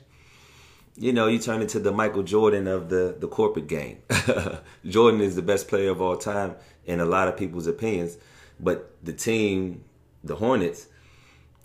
you 0.98 1.12
know, 1.12 1.28
you 1.28 1.38
turn 1.38 1.62
into 1.62 1.80
the 1.80 1.92
Michael 1.92 2.24
Jordan 2.24 2.68
of 2.68 2.90
the, 2.90 3.16
the 3.20 3.28
corporate 3.28 3.68
game. 3.68 4.00
Jordan 4.86 5.22
is 5.22 5.36
the 5.36 5.42
best 5.42 5.68
player 5.68 5.92
of 5.92 6.02
all 6.02 6.16
time 6.16 6.56
in 6.86 7.00
a 7.00 7.06
lot 7.06 7.28
of 7.28 7.38
people's 7.38 7.68
opinions, 7.68 8.18
but 8.60 8.96
the 9.04 9.14
team, 9.14 9.84
the 10.24 10.36
Hornets, 10.36 10.88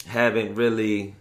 haven't 0.06 0.54
really, 0.54 1.14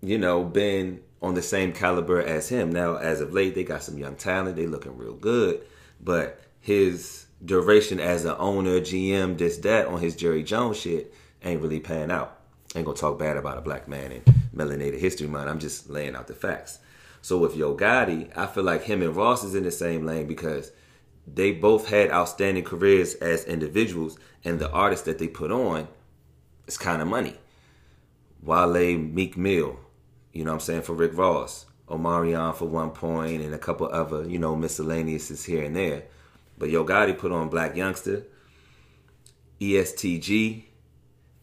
you 0.00 0.18
know, 0.18 0.44
been 0.44 1.00
on 1.22 1.34
the 1.34 1.42
same 1.42 1.72
caliber 1.72 2.20
as 2.20 2.48
him. 2.48 2.72
Now, 2.72 2.96
as 2.96 3.20
of 3.20 3.32
late, 3.32 3.54
they 3.54 3.64
got 3.64 3.82
some 3.82 3.98
young 3.98 4.16
talent. 4.16 4.56
They 4.56 4.66
looking 4.66 4.96
real 4.96 5.14
good, 5.14 5.60
but 6.00 6.40
his 6.60 7.26
duration 7.44 8.00
as 8.00 8.24
an 8.24 8.36
owner, 8.38 8.80
GM, 8.80 9.38
this 9.38 9.58
that 9.58 9.86
on 9.86 10.00
his 10.00 10.16
Jerry 10.16 10.42
Jones 10.42 10.78
shit 10.78 11.12
ain't 11.42 11.60
really 11.60 11.80
paying 11.80 12.10
out. 12.10 12.38
Ain't 12.74 12.86
gonna 12.86 12.96
talk 12.96 13.18
bad 13.18 13.36
about 13.36 13.58
a 13.58 13.62
black 13.62 13.88
man 13.88 14.12
in 14.12 14.20
melanated 14.54 15.00
history 15.00 15.26
month. 15.26 15.48
I'm 15.48 15.58
just 15.58 15.90
laying 15.90 16.14
out 16.14 16.28
the 16.28 16.34
facts. 16.34 16.78
So 17.22 17.36
with 17.36 17.56
Yo 17.56 17.76
Gotti, 17.76 18.30
I 18.36 18.46
feel 18.46 18.62
like 18.62 18.84
him 18.84 19.02
and 19.02 19.14
Ross 19.14 19.44
is 19.44 19.54
in 19.54 19.64
the 19.64 19.70
same 19.70 20.06
lane 20.06 20.26
because 20.26 20.70
they 21.34 21.52
both 21.52 21.88
had 21.88 22.10
outstanding 22.10 22.64
careers 22.64 23.14
as 23.14 23.44
individuals, 23.44 24.18
and 24.44 24.58
the 24.58 24.70
artists 24.70 25.06
that 25.06 25.18
they 25.18 25.28
put 25.28 25.52
on 25.52 25.88
is 26.66 26.78
kind 26.78 27.02
of 27.02 27.08
money. 27.08 27.36
Wale, 28.42 28.98
Meek 28.98 29.36
Mill, 29.36 29.78
you 30.32 30.44
know 30.44 30.50
what 30.50 30.54
I'm 30.54 30.60
saying, 30.60 30.82
for 30.82 30.94
Rick 30.94 31.16
Ross, 31.16 31.66
Omarion 31.88 32.54
for 32.54 32.66
one 32.66 32.90
point, 32.90 33.42
and 33.42 33.54
a 33.54 33.58
couple 33.58 33.86
other, 33.88 34.28
you 34.28 34.38
know, 34.38 34.56
miscellaneous 34.56 35.44
here 35.44 35.64
and 35.64 35.76
there. 35.76 36.04
But 36.56 36.70
Yo 36.70 36.84
Gotti 36.84 37.16
put 37.16 37.32
on 37.32 37.50
Blac 37.50 37.74
Youngsta, 37.74 38.24
ESTG, 39.60 40.64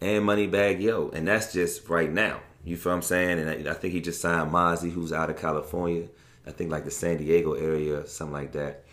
and 0.01 0.23
Moneybag 0.25 0.81
Yo, 0.81 1.09
and 1.09 1.27
that's 1.27 1.53
just 1.53 1.87
right 1.89 2.11
now. 2.11 2.39
You 2.63 2.75
feel 2.75 2.91
what 2.91 2.97
I'm 2.97 3.01
saying? 3.03 3.39
And 3.39 3.67
I, 3.67 3.71
I 3.71 3.73
think 3.73 3.93
he 3.93 4.01
just 4.01 4.21
signed 4.21 4.51
Mozzy, 4.51 4.91
who's 4.91 5.13
out 5.13 5.29
of 5.29 5.37
California. 5.37 6.07
I 6.45 6.51
think 6.51 6.71
like 6.71 6.85
the 6.85 6.91
San 6.91 7.17
Diego 7.17 7.53
area, 7.53 8.05
something 8.07 8.33
like 8.33 8.51
that. 8.53 8.83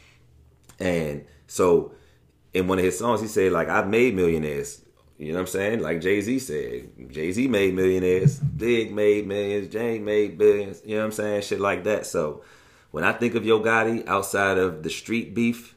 And 0.79 1.25
so 1.47 1.93
in 2.53 2.69
one 2.69 2.79
of 2.79 2.85
his 2.85 2.99
songs, 2.99 3.21
he 3.21 3.27
said 3.27 3.53
like 3.53 3.69
I've 3.69 3.89
made 3.89 4.15
millionaires. 4.15 4.81
You 5.19 5.29
know 5.29 5.35
what 5.35 5.41
I'm 5.43 5.47
saying? 5.47 5.81
Like 5.81 6.01
Jay 6.01 6.21
Z 6.21 6.39
said, 6.41 7.13
Jay 7.13 7.31
Z 7.31 7.47
made 7.47 7.75
millionaires, 7.75 8.39
Big 8.41 8.93
made 8.93 9.27
millions, 9.27 9.73
Jane 9.73 10.05
made 10.05 10.37
billions. 10.37 10.83
You 10.85 10.97
know 10.97 11.03
what 11.03 11.07
I'm 11.07 11.13
saying? 11.13 11.43
Shit 11.43 11.61
like 11.61 11.85
that. 11.85 12.07
So 12.07 12.43
when 12.91 13.05
I 13.05 13.13
think 13.13 13.35
of 13.35 13.45
Yo 13.45 13.61
Gotti, 13.61 14.07
outside 14.09 14.59
of 14.59 14.83
the 14.83 14.91
street 14.91 15.35
beef, 15.35 15.77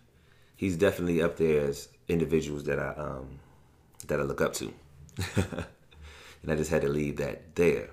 he's 0.56 0.76
definitely 0.76 1.22
up 1.22 1.38
there 1.38 1.66
as 1.66 1.90
individuals 2.08 2.64
that 2.66 2.80
I 2.80 2.94
um 2.98 3.40
that 4.08 4.20
I 4.20 4.24
look 4.24 4.42
up 4.42 4.54
to. 4.54 4.74
and 5.36 6.52
I 6.52 6.56
just 6.56 6.72
had 6.72 6.82
to 6.82 6.90
leave 6.90 7.18
that 7.18 7.56
there. 7.56 7.92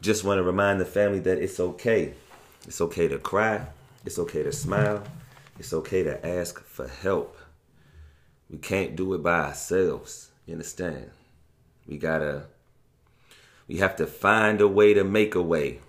Just 0.00 0.24
want 0.24 0.38
to 0.38 0.42
remind 0.42 0.80
the 0.80 0.84
family 0.84 1.20
that 1.20 1.38
it's 1.38 1.58
okay. 1.58 2.14
It's 2.66 2.80
okay 2.80 3.08
to 3.08 3.18
cry. 3.18 3.66
It's 4.04 4.18
okay 4.18 4.42
to 4.42 4.52
smile. 4.52 5.02
It's 5.58 5.72
okay 5.72 6.02
to 6.02 6.26
ask 6.26 6.60
for 6.60 6.86
help. 6.86 7.36
We 8.50 8.58
can't 8.58 8.94
do 8.94 9.14
it 9.14 9.22
by 9.22 9.40
ourselves. 9.40 10.30
You 10.44 10.54
understand? 10.54 11.10
We 11.86 11.98
gotta, 11.98 12.44
we 13.66 13.78
have 13.78 13.96
to 13.96 14.06
find 14.06 14.60
a 14.60 14.68
way 14.68 14.94
to 14.94 15.04
make 15.04 15.34
a 15.34 15.42
way 15.42 15.80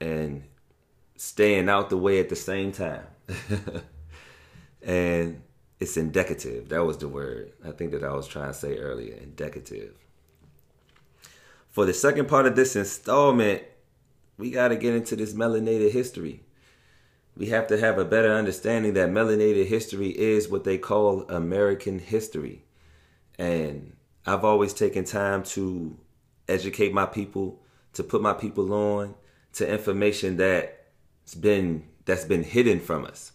and 0.00 0.44
staying 1.16 1.68
out 1.68 1.90
the 1.90 1.96
way 1.96 2.18
at 2.18 2.28
the 2.28 2.36
same 2.36 2.72
time. 2.72 3.06
and 4.82 5.42
it's 5.78 5.96
indicative. 5.96 6.68
That 6.68 6.84
was 6.84 6.98
the 6.98 7.08
word 7.08 7.52
I 7.64 7.70
think 7.70 7.92
that 7.92 8.04
I 8.04 8.12
was 8.12 8.26
trying 8.26 8.48
to 8.48 8.54
say 8.54 8.78
earlier. 8.78 9.14
Indicative. 9.14 9.94
For 11.70 11.86
the 11.86 11.94
second 11.94 12.28
part 12.28 12.46
of 12.46 12.56
this 12.56 12.76
installment, 12.76 13.62
we 14.36 14.50
got 14.50 14.68
to 14.68 14.76
get 14.76 14.94
into 14.94 15.16
this 15.16 15.32
melanated 15.32 15.92
history. 15.92 16.42
We 17.36 17.46
have 17.46 17.66
to 17.68 17.78
have 17.78 17.98
a 17.98 18.04
better 18.04 18.32
understanding 18.32 18.94
that 18.94 19.10
melanated 19.10 19.66
history 19.66 20.10
is 20.10 20.48
what 20.48 20.64
they 20.64 20.78
call 20.78 21.22
American 21.30 21.98
history. 21.98 22.64
And 23.38 23.96
I've 24.26 24.44
always 24.44 24.74
taken 24.74 25.04
time 25.04 25.42
to 25.44 25.96
educate 26.48 26.92
my 26.92 27.06
people, 27.06 27.60
to 27.94 28.02
put 28.02 28.20
my 28.20 28.34
people 28.34 28.72
on 28.72 29.14
to 29.54 29.70
information 29.70 30.36
that's 30.36 31.34
been 31.34 31.84
that's 32.04 32.24
been 32.24 32.42
hidden 32.42 32.80
from 32.80 33.04
us. 33.04 33.32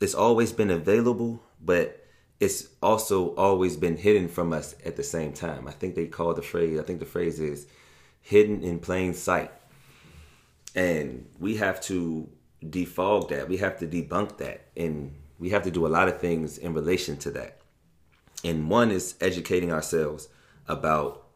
It's 0.00 0.14
always 0.14 0.52
been 0.52 0.70
available, 0.70 1.42
but 1.60 2.06
it's 2.40 2.68
also 2.82 3.34
always 3.34 3.76
been 3.76 3.96
hidden 3.96 4.28
from 4.28 4.52
us 4.52 4.74
at 4.84 4.96
the 4.96 5.02
same 5.02 5.32
time. 5.32 5.66
I 5.66 5.72
think 5.72 5.94
they 5.94 6.06
call 6.06 6.34
the 6.34 6.42
phrase, 6.42 6.78
I 6.78 6.82
think 6.82 7.00
the 7.00 7.04
phrase 7.06 7.40
is 7.40 7.66
hidden 8.20 8.62
in 8.62 8.78
plain 8.78 9.12
sight. 9.12 9.50
And 10.74 11.26
we 11.38 11.56
have 11.56 11.80
to 11.82 12.28
defog 12.64 13.28
that. 13.28 13.48
We 13.48 13.58
have 13.58 13.78
to 13.78 13.86
debunk 13.86 14.38
that. 14.38 14.66
And 14.76 15.14
we 15.38 15.50
have 15.50 15.62
to 15.64 15.70
do 15.70 15.86
a 15.86 15.88
lot 15.88 16.08
of 16.08 16.20
things 16.20 16.58
in 16.58 16.74
relation 16.74 17.16
to 17.18 17.30
that. 17.32 17.60
And 18.44 18.68
one 18.68 18.90
is 18.90 19.14
educating 19.20 19.72
ourselves 19.72 20.28
about 20.66 21.26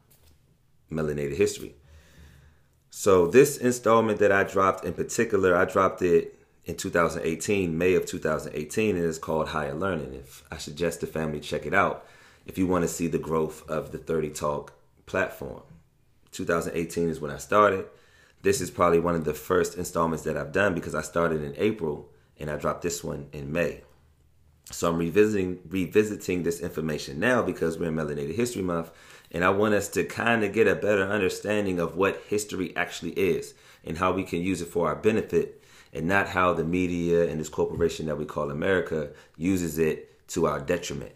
melanated 0.90 1.36
history. 1.36 1.74
So 2.90 3.26
this 3.26 3.56
installment 3.56 4.18
that 4.18 4.30
I 4.30 4.44
dropped 4.44 4.84
in 4.84 4.92
particular, 4.92 5.56
I 5.56 5.64
dropped 5.64 6.02
it 6.02 6.38
in 6.64 6.76
2018, 6.76 7.76
May 7.76 7.94
of 7.94 8.06
2018, 8.06 8.96
and 8.96 9.04
it's 9.04 9.18
called 9.18 9.48
Higher 9.48 9.74
Learning. 9.74 10.14
If 10.14 10.44
I 10.50 10.58
suggest 10.58 11.00
the 11.00 11.06
family 11.06 11.40
check 11.40 11.66
it 11.66 11.74
out 11.74 12.06
if 12.46 12.58
you 12.58 12.66
want 12.66 12.82
to 12.82 12.88
see 12.88 13.06
the 13.06 13.18
growth 13.18 13.68
of 13.68 13.92
the 13.92 13.98
30 13.98 14.30
Talk 14.30 14.72
platform. 15.06 15.62
2018 16.32 17.08
is 17.08 17.20
when 17.20 17.30
I 17.30 17.38
started. 17.38 17.86
This 18.42 18.60
is 18.60 18.70
probably 18.70 18.98
one 18.98 19.14
of 19.14 19.24
the 19.24 19.34
first 19.34 19.76
installments 19.76 20.24
that 20.24 20.36
I've 20.36 20.52
done 20.52 20.74
because 20.74 20.94
I 20.94 21.02
started 21.02 21.42
in 21.42 21.54
April 21.56 22.10
and 22.38 22.50
I 22.50 22.56
dropped 22.56 22.82
this 22.82 23.02
one 23.02 23.28
in 23.32 23.52
May. 23.52 23.82
So 24.70 24.88
I'm 24.88 24.98
revisiting 24.98 25.60
revisiting 25.68 26.42
this 26.42 26.60
information 26.60 27.20
now 27.20 27.42
because 27.42 27.78
we're 27.78 27.88
in 27.88 27.96
Melanated 27.96 28.34
History 28.34 28.62
Month, 28.62 28.90
and 29.30 29.44
I 29.44 29.50
want 29.50 29.74
us 29.74 29.88
to 29.90 30.04
kind 30.04 30.44
of 30.44 30.52
get 30.52 30.68
a 30.68 30.74
better 30.74 31.04
understanding 31.04 31.78
of 31.78 31.96
what 31.96 32.22
history 32.28 32.74
actually 32.76 33.12
is 33.12 33.54
and 33.84 33.98
how 33.98 34.12
we 34.12 34.22
can 34.22 34.40
use 34.40 34.62
it 34.62 34.68
for 34.68 34.86
our 34.86 34.94
benefit, 34.94 35.62
and 35.92 36.06
not 36.06 36.28
how 36.28 36.52
the 36.52 36.64
media 36.64 37.28
and 37.28 37.40
this 37.40 37.48
corporation 37.48 38.06
that 38.06 38.16
we 38.16 38.24
call 38.24 38.50
America 38.50 39.10
uses 39.36 39.78
it 39.78 40.26
to 40.28 40.46
our 40.46 40.60
detriment. 40.60 41.12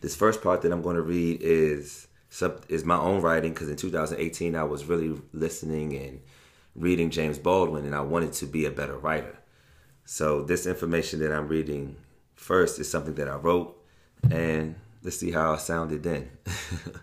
This 0.00 0.16
first 0.16 0.42
part 0.42 0.62
that 0.62 0.72
I'm 0.72 0.82
going 0.82 0.96
to 0.96 1.02
read 1.02 1.40
is 1.40 2.08
is 2.68 2.84
my 2.84 2.98
own 2.98 3.20
writing 3.20 3.52
because 3.52 3.68
in 3.68 3.76
2018 3.76 4.54
I 4.54 4.64
was 4.64 4.86
really 4.86 5.20
listening 5.32 5.96
and 5.96 6.20
reading 6.74 7.10
James 7.10 7.38
Baldwin, 7.38 7.84
and 7.84 7.94
I 7.94 8.00
wanted 8.00 8.32
to 8.34 8.46
be 8.46 8.64
a 8.64 8.70
better 8.70 8.96
writer. 8.96 9.38
So 10.04 10.42
this 10.42 10.66
information 10.66 11.20
that 11.20 11.32
I'm 11.32 11.48
reading 11.48 11.96
first 12.34 12.78
is 12.78 12.90
something 12.90 13.14
that 13.14 13.28
I 13.28 13.36
wrote, 13.36 13.80
and 14.30 14.74
let's 15.02 15.18
see 15.18 15.30
how 15.30 15.52
I 15.52 15.56
sounded 15.56 16.02
then. 16.02 16.30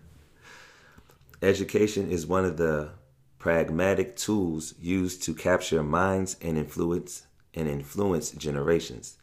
Education 1.42 2.12
is 2.12 2.28
one 2.28 2.46
of 2.46 2.58
the 2.58 2.92
pragmatic 3.40 4.16
tools 4.16 4.76
used 4.80 5.24
to 5.24 5.34
capture 5.34 5.82
minds 5.82 6.36
and 6.42 6.58
influence 6.58 7.26
and 7.54 7.68
influence 7.68 8.32
generations. 8.32 9.18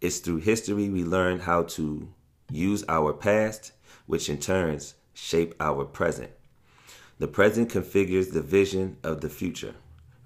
It's 0.00 0.18
through 0.18 0.38
history 0.38 0.88
we 0.88 1.04
learn 1.04 1.40
how 1.40 1.64
to 1.64 2.08
use 2.50 2.84
our 2.88 3.12
past, 3.12 3.72
which 4.06 4.28
in 4.28 4.38
turns 4.38 4.94
shape 5.14 5.54
our 5.60 5.84
present. 5.84 6.30
The 7.18 7.28
present 7.28 7.70
configures 7.70 8.32
the 8.32 8.42
vision 8.42 8.96
of 9.02 9.20
the 9.20 9.28
future. 9.28 9.74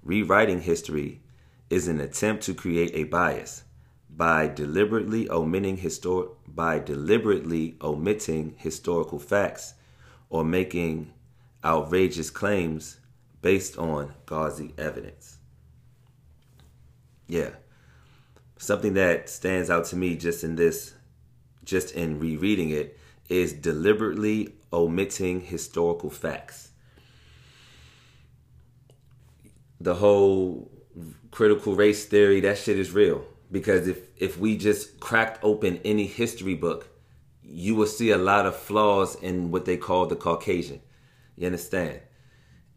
Rewriting 0.03 0.61
history 0.61 1.21
is 1.69 1.87
an 1.87 1.99
attempt 1.99 2.43
to 2.43 2.53
create 2.53 2.91
a 2.93 3.03
bias 3.03 3.63
by 4.09 4.47
deliberately 4.47 5.29
omitting 5.29 5.77
histor- 5.77 6.31
by 6.47 6.79
deliberately 6.79 7.77
omitting 7.81 8.55
historical 8.57 9.19
facts 9.19 9.73
or 10.29 10.43
making 10.43 11.13
outrageous 11.63 12.29
claims 12.29 12.97
based 13.41 13.77
on 13.77 14.13
gauzy 14.25 14.73
evidence. 14.77 15.37
Yeah. 17.27 17.51
Something 18.57 18.93
that 18.95 19.29
stands 19.29 19.69
out 19.69 19.85
to 19.85 19.95
me 19.95 20.15
just 20.15 20.43
in 20.43 20.55
this 20.55 20.93
just 21.63 21.91
in 21.91 22.17
rereading 22.19 22.69
it 22.69 22.97
is 23.29 23.51
deliberately 23.51 24.55
omitting 24.71 25.41
historical 25.41 26.09
facts. 26.09 26.69
The 29.79 29.95
whole 29.95 30.71
critical 31.31 31.75
race 31.75 32.05
theory, 32.05 32.39
that 32.41 32.57
shit 32.57 32.79
is 32.79 32.91
real. 32.91 33.23
Because 33.51 33.87
if, 33.87 33.99
if 34.17 34.37
we 34.37 34.57
just 34.57 34.99
cracked 34.99 35.43
open 35.43 35.79
any 35.85 36.05
history 36.05 36.55
book, 36.55 36.89
you 37.41 37.75
will 37.75 37.87
see 37.87 38.11
a 38.11 38.17
lot 38.17 38.45
of 38.45 38.55
flaws 38.55 39.15
in 39.15 39.51
what 39.51 39.65
they 39.65 39.77
call 39.77 40.05
the 40.05 40.15
Caucasian. 40.15 40.81
You 41.35 41.45
understand? 41.45 42.01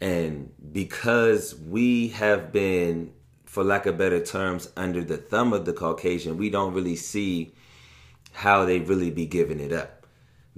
And 0.00 0.52
because 0.72 1.54
we 1.54 2.08
have 2.08 2.52
been, 2.52 3.12
for 3.44 3.64
lack 3.64 3.86
of 3.86 3.98
better 3.98 4.24
terms, 4.24 4.70
under 4.76 5.02
the 5.02 5.16
thumb 5.16 5.52
of 5.52 5.64
the 5.64 5.72
Caucasian, 5.72 6.36
we 6.36 6.50
don't 6.50 6.72
really 6.72 6.96
see 6.96 7.52
how 8.32 8.64
they 8.64 8.78
really 8.78 9.10
be 9.10 9.26
giving 9.26 9.58
it 9.58 9.72
up. 9.72 9.99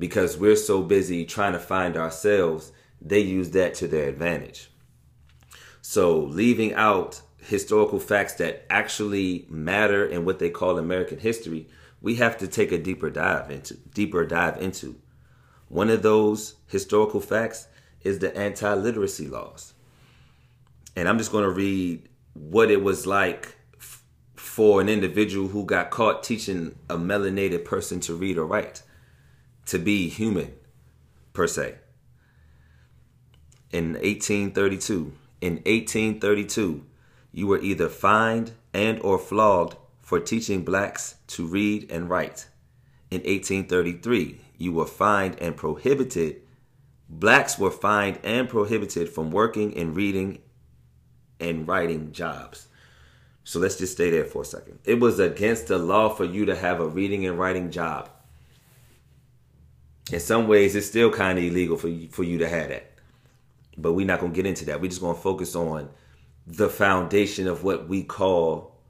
Because 0.03 0.37
we're 0.37 0.57
so 0.57 0.83
busy 0.83 1.25
trying 1.25 1.53
to 1.53 1.61
find 1.61 1.97
ourselves, 1.97 2.73
they 3.01 3.21
use 3.21 3.51
that 3.51 3.75
to 3.75 3.87
their 3.87 4.09
advantage. 4.09 4.69
So 5.81 6.19
leaving 6.19 6.75
out 6.75 7.23
historical 7.38 8.01
facts 8.01 8.35
that 8.35 8.67
actually 8.69 9.47
matter 9.49 10.05
in 10.05 10.25
what 10.25 10.41
they 10.41 10.51
call 10.51 10.77
American 10.77 11.21
history, 11.21 11.69
we 12.01 12.17
have 12.17 12.37
to 12.38 12.49
take 12.49 12.73
a 12.73 12.79
deeper 12.79 13.11
dive 13.11 13.49
into 13.53 13.75
deeper 13.75 14.27
dive 14.27 14.61
into. 14.61 14.97
One 15.69 15.88
of 15.88 16.03
those 16.03 16.57
historical 16.67 17.21
facts 17.21 17.69
is 18.01 18.19
the 18.19 18.37
anti-literacy 18.37 19.29
laws. 19.29 19.73
And 20.97 21.09
I'm 21.09 21.19
just 21.19 21.31
going 21.31 21.45
to 21.45 21.51
read 21.51 22.09
what 22.35 22.73
it 22.73 22.83
was 22.83 23.07
like 23.07 23.55
f- 23.79 24.03
for 24.35 24.81
an 24.81 24.88
individual 24.88 25.47
who 25.47 25.65
got 25.65 25.91
caught 25.91 26.25
teaching 26.25 26.75
a 26.91 26.97
melanated 26.97 27.65
person 27.65 28.01
to 28.01 28.17
read 28.17 28.37
or 28.37 28.47
write, 28.47 28.83
to 29.66 29.79
be 29.79 30.09
human 30.09 30.53
per 31.33 31.46
se. 31.46 31.77
In 33.70 33.94
1832, 33.94 35.12
in 35.40 35.55
1832, 35.55 36.85
you 37.33 37.46
were 37.46 37.61
either 37.61 37.88
fined 37.88 38.53
and 38.75 39.01
or 39.01 39.18
flogged 39.18 39.77
for 40.01 40.20
teaching 40.20 40.62
blacks 40.62 41.16
to 41.29 41.46
read 41.46 41.90
and 41.90 42.11
write. 42.11 42.48
In 43.11 43.20
1833, 43.20 44.40
you 44.59 44.72
were 44.72 44.87
fined 44.87 45.37
and 45.40 45.57
prohibited 45.57 46.42
blacks 47.12 47.59
were 47.59 47.70
fined 47.70 48.18
and 48.25 48.48
prohibited 48.48 49.09
from 49.09 49.31
working 49.31 49.77
and 49.77 49.94
reading 49.94 50.38
and 51.38 51.68
writing 51.68 52.12
jobs. 52.12 52.68
So 53.44 53.59
let's 53.59 53.77
just 53.77 53.92
stay 53.92 54.11
there 54.11 54.25
for 54.25 54.42
a 54.42 54.46
second. 54.46 54.79
It 54.85 55.01
was 55.01 55.18
against 55.18 55.66
the 55.66 55.79
law 55.79 56.09
for 56.09 56.25
you 56.25 56.46
to 56.46 56.57
have 56.57 56.81
a 56.81 56.87
reading 56.87 57.27
and 57.27 57.38
writing 57.38 57.70
job. 57.70 58.09
In 60.11 60.21
some 60.21 60.49
ways, 60.49 60.75
it's 60.75 60.87
still 60.87 61.11
kind 61.11 61.38
of 61.38 61.45
illegal 61.45 61.77
for 61.77 61.88
you, 61.88 62.09
for 62.09 62.25
you 62.25 62.38
to 62.38 62.49
have 62.49 62.71
that. 62.71 62.93
But 63.79 63.93
we're 63.93 64.07
not 64.07 64.21
going 64.21 64.33
to 64.33 64.37
get 64.37 64.47
into 64.47 64.65
that. 64.67 64.81
We're 64.81 64.88
just 64.88 65.01
going 65.01 65.15
to 65.15 65.23
focus 65.23 65.55
on 65.55 65.91
the 66.47 66.69
foundation 66.69 67.47
of 67.47 67.62
what 67.62 67.88
we 67.88 68.03
call 68.03 68.81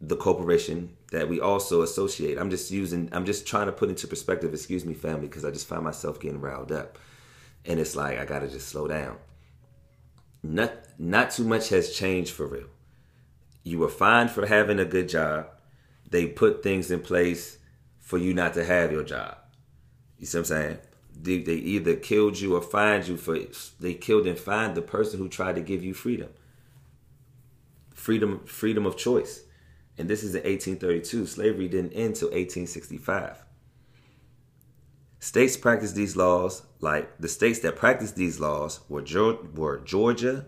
the 0.00 0.16
corporation 0.16 0.96
that 1.10 1.28
we 1.28 1.40
also 1.40 1.82
associate. 1.82 2.38
I'm 2.38 2.50
just 2.50 2.70
using, 2.70 3.08
I'm 3.12 3.24
just 3.24 3.46
trying 3.46 3.66
to 3.66 3.72
put 3.72 3.88
into 3.88 4.06
perspective, 4.06 4.52
excuse 4.52 4.84
me, 4.84 4.94
family, 4.94 5.28
because 5.28 5.44
I 5.44 5.50
just 5.50 5.66
find 5.66 5.82
myself 5.82 6.20
getting 6.20 6.40
riled 6.40 6.72
up. 6.72 6.98
And 7.64 7.80
it's 7.80 7.96
like, 7.96 8.18
I 8.18 8.24
got 8.24 8.40
to 8.40 8.48
just 8.48 8.68
slow 8.68 8.86
down. 8.86 9.16
Not, 10.42 10.72
not 10.98 11.30
too 11.30 11.44
much 11.44 11.70
has 11.70 11.94
changed 11.94 12.32
for 12.32 12.46
real. 12.46 12.68
You 13.62 13.78
were 13.78 13.88
fined 13.88 14.30
for 14.30 14.44
having 14.44 14.78
a 14.78 14.84
good 14.84 15.08
job. 15.08 15.46
They 16.10 16.26
put 16.26 16.62
things 16.62 16.90
in 16.90 17.00
place 17.00 17.58
for 17.98 18.18
you 18.18 18.34
not 18.34 18.52
to 18.54 18.64
have 18.64 18.92
your 18.92 19.04
job. 19.04 19.38
You 20.18 20.26
see 20.26 20.38
what 20.38 20.42
I'm 20.42 20.44
saying? 20.46 20.78
They, 21.20 21.38
they 21.38 21.54
either 21.54 21.94
killed 21.96 22.40
you 22.40 22.56
or 22.56 22.62
fined 22.62 23.06
you 23.08 23.16
for 23.16 23.38
they 23.78 23.94
killed 23.94 24.26
and 24.26 24.38
fined 24.38 24.74
the 24.74 24.82
person 24.82 25.18
who 25.18 25.28
tried 25.28 25.54
to 25.54 25.60
give 25.60 25.84
you 25.84 25.94
freedom 25.94 26.30
freedom 28.04 28.40
freedom 28.44 28.84
of 28.84 28.96
choice. 28.96 29.44
And 29.96 30.10
this 30.10 30.22
is 30.22 30.34
in 30.34 30.42
1832. 30.42 31.26
Slavery 31.26 31.68
didn't 31.68 31.92
end 31.92 32.14
until 32.14 32.28
1865. 32.28 33.44
States 35.20 35.56
practiced 35.56 35.94
these 35.94 36.16
laws, 36.16 36.62
like 36.80 37.16
the 37.18 37.28
states 37.28 37.60
that 37.60 37.76
practiced 37.76 38.14
these 38.14 38.40
laws 38.40 38.80
were, 38.90 39.02
were 39.54 39.78
Georgia, 39.78 40.44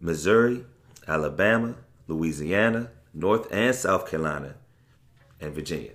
Missouri, 0.00 0.64
Alabama, 1.06 1.76
Louisiana, 2.08 2.90
North 3.14 3.46
and 3.52 3.74
South 3.76 4.10
Carolina, 4.10 4.54
and 5.40 5.54
Virginia. 5.54 5.92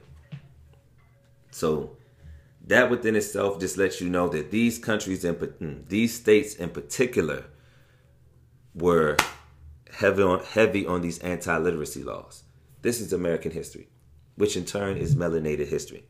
So 1.52 1.98
that 2.66 2.90
within 2.90 3.16
itself 3.16 3.60
just 3.60 3.78
lets 3.78 4.00
you 4.00 4.10
know 4.10 4.30
that 4.30 4.52
these 4.52 4.80
countries 4.80 5.26
and 5.26 5.38
mm, 5.38 5.88
these 5.90 6.14
states 6.14 6.56
in 6.56 6.70
particular 6.70 7.46
were 8.74 9.18
heavy 9.92 10.24
on 10.24 10.40
heavy 10.40 10.86
on 10.86 11.02
these 11.02 11.20
anti-literacy 11.20 12.04
laws. 12.04 12.44
This 12.82 13.02
is 13.02 13.14
American 13.14 13.52
history, 13.52 13.90
which 14.36 14.56
in 14.56 14.66
turn 14.66 14.98
is 14.98 15.16
melanated 15.16 15.68
history. 15.68 16.06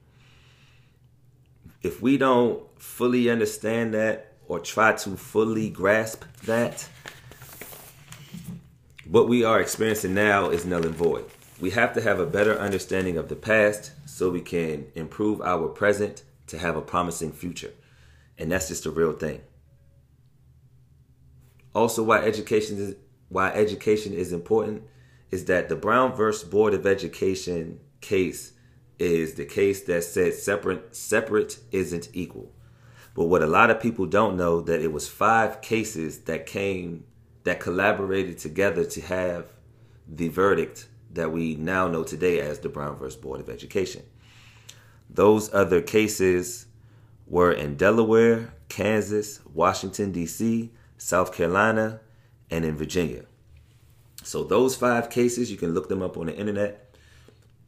If 1.81 2.01
we 2.01 2.17
don't 2.17 2.63
fully 2.79 3.29
understand 3.29 3.93
that 3.93 4.33
or 4.47 4.59
try 4.59 4.93
to 4.93 5.17
fully 5.17 5.69
grasp 5.69 6.23
that, 6.45 6.87
what 9.05 9.27
we 9.27 9.43
are 9.43 9.59
experiencing 9.59 10.13
now 10.13 10.49
is 10.49 10.65
null 10.65 10.85
and 10.85 10.95
void. 10.95 11.25
We 11.59 11.71
have 11.71 11.93
to 11.93 12.01
have 12.01 12.19
a 12.19 12.25
better 12.25 12.57
understanding 12.57 13.17
of 13.17 13.27
the 13.27 13.35
past 13.35 13.91
so 14.05 14.29
we 14.29 14.41
can 14.41 14.87
improve 14.95 15.41
our 15.41 15.67
present 15.67 16.23
to 16.53 16.59
have 16.59 16.77
a 16.77 16.81
promising 16.81 17.31
future. 17.31 17.73
And 18.37 18.51
that's 18.51 18.67
just 18.67 18.85
a 18.85 18.91
real 18.91 19.13
thing. 19.13 19.41
Also, 21.73 22.03
why 22.03 22.19
education 22.19 22.77
is 22.77 22.95
why 23.29 23.49
education 23.49 24.13
is 24.13 24.31
important 24.31 24.83
is 25.31 25.45
that 25.45 25.67
the 25.67 25.75
Brown 25.75 26.13
versus 26.13 26.47
Board 26.47 26.75
of 26.75 26.85
Education 26.85 27.79
case 28.01 28.53
is 28.99 29.33
the 29.33 29.45
case 29.45 29.81
that 29.85 30.03
said 30.03 30.35
separate 30.35 30.95
separate 30.95 31.57
isn't 31.71 32.09
equal. 32.13 32.51
But 33.15 33.25
what 33.25 33.41
a 33.41 33.47
lot 33.47 33.71
of 33.71 33.79
people 33.79 34.05
don't 34.05 34.37
know 34.37 34.61
that 34.61 34.81
it 34.81 34.93
was 34.93 35.09
five 35.09 35.61
cases 35.61 36.19
that 36.25 36.45
came 36.45 37.05
that 37.45 37.59
collaborated 37.59 38.37
together 38.37 38.85
to 38.85 39.01
have 39.01 39.53
the 40.07 40.27
verdict 40.27 40.87
that 41.11 41.31
we 41.31 41.55
now 41.55 41.87
know 41.87 42.03
today 42.03 42.39
as 42.39 42.59
the 42.59 42.69
Brown 42.69 42.95
versus 42.95 43.19
Board 43.19 43.39
of 43.39 43.49
Education. 43.49 44.03
Those 45.09 45.53
other 45.53 45.81
cases 45.81 46.67
were 47.27 47.51
in 47.51 47.75
Delaware, 47.75 48.53
Kansas, 48.69 49.39
Washington, 49.53 50.11
D.C., 50.11 50.71
South 50.97 51.33
Carolina, 51.33 51.99
and 52.49 52.65
in 52.65 52.75
Virginia. 52.75 53.25
So, 54.23 54.43
those 54.43 54.75
five 54.75 55.09
cases, 55.09 55.51
you 55.51 55.57
can 55.57 55.73
look 55.73 55.89
them 55.89 56.01
up 56.01 56.17
on 56.17 56.27
the 56.27 56.35
internet. 56.35 56.95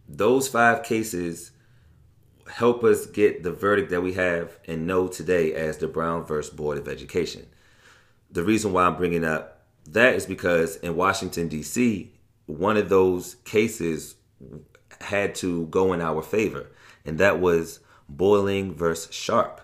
Those 0.08 0.48
five 0.48 0.84
cases 0.84 1.52
help 2.48 2.84
us 2.84 3.06
get 3.08 3.43
the 3.43 3.52
verdict 3.52 3.89
that 3.89 4.02
we 4.02 4.13
have 4.13 4.58
and 4.67 4.88
know 4.88 5.08
today 5.08 5.54
as 5.54 5.78
the 5.78 5.88
Brown 5.88 6.24
versus 6.24 6.54
Board 6.54 6.78
of 6.78 6.88
Education. 6.88 7.48
The 8.32 8.43
reason 8.43 8.71
why 8.71 8.84
I'm 8.86 8.98
bringing 8.98 9.26
up 9.26 9.56
that 9.88 10.15
is 10.15 10.26
because 10.26 10.78
in 10.78 10.95
Washington, 10.95 11.48
D.C., 11.48 12.12
one 12.48 12.78
of 12.78 12.89
those 12.89 13.36
cases 13.45 14.15
had 15.02 15.36
to 15.36 15.65
go 15.67 15.93
in 15.93 16.02
our 16.02 16.21
favor, 16.21 16.67
and 17.05 17.17
that 17.19 17.39
was 17.39 17.79
Bolling 18.09 18.73
versus 18.73 19.13
Sharpe. 19.13 19.61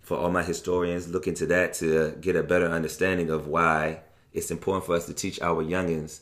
For 0.00 0.16
all 0.16 0.30
my 0.30 0.42
historians, 0.42 1.08
look 1.08 1.26
into 1.26 1.46
that 1.46 1.74
to 1.74 2.16
get 2.20 2.36
a 2.36 2.42
better 2.42 2.68
understanding 2.68 3.30
of 3.30 3.46
why 3.46 4.00
it's 4.32 4.50
important 4.50 4.86
for 4.86 4.94
us 4.94 5.06
to 5.06 5.14
teach 5.14 5.40
our 5.40 5.62
youngins 5.62 6.20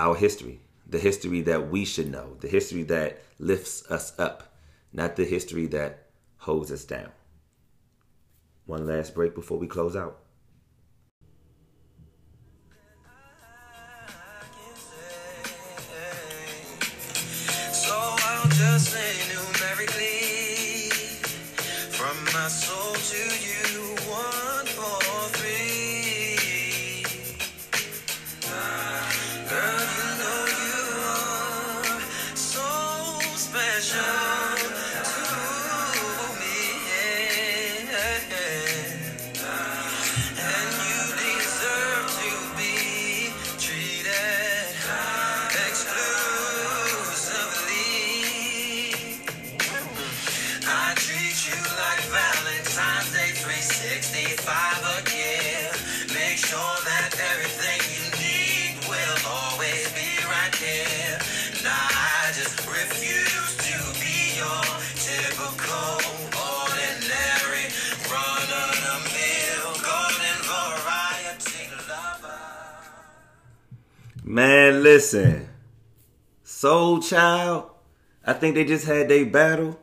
our 0.00 0.14
history, 0.14 0.60
the 0.86 0.98
history 0.98 1.42
that 1.42 1.70
we 1.70 1.84
should 1.84 2.10
know, 2.10 2.36
the 2.40 2.48
history 2.48 2.82
that 2.84 3.20
lifts 3.38 3.84
us 3.90 4.18
up, 4.18 4.54
not 4.92 5.14
the 5.16 5.24
history 5.24 5.66
that 5.66 6.06
holds 6.38 6.72
us 6.72 6.84
down. 6.84 7.10
One 8.64 8.86
last 8.86 9.14
break 9.14 9.34
before 9.34 9.58
we 9.58 9.66
close 9.66 9.94
out. 9.94 10.20
Just 18.72 18.92
say 18.92 19.09
listen. 75.00 75.48
Soulchild, 76.44 77.70
I 78.26 78.34
think 78.34 78.54
they 78.54 78.66
just 78.66 78.84
had 78.84 79.08
their 79.08 79.24
battle. 79.24 79.80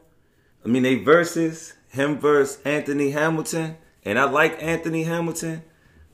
I 0.63 0.67
mean, 0.67 0.83
they 0.83 0.99
Verzuz, 0.99 1.73
him 1.89 2.19
versus 2.19 2.61
Anthony 2.63 3.09
Hamilton. 3.09 3.77
And 4.05 4.19
I 4.19 4.29
like 4.29 4.61
Anthony 4.61 5.05
Hamilton, 5.05 5.63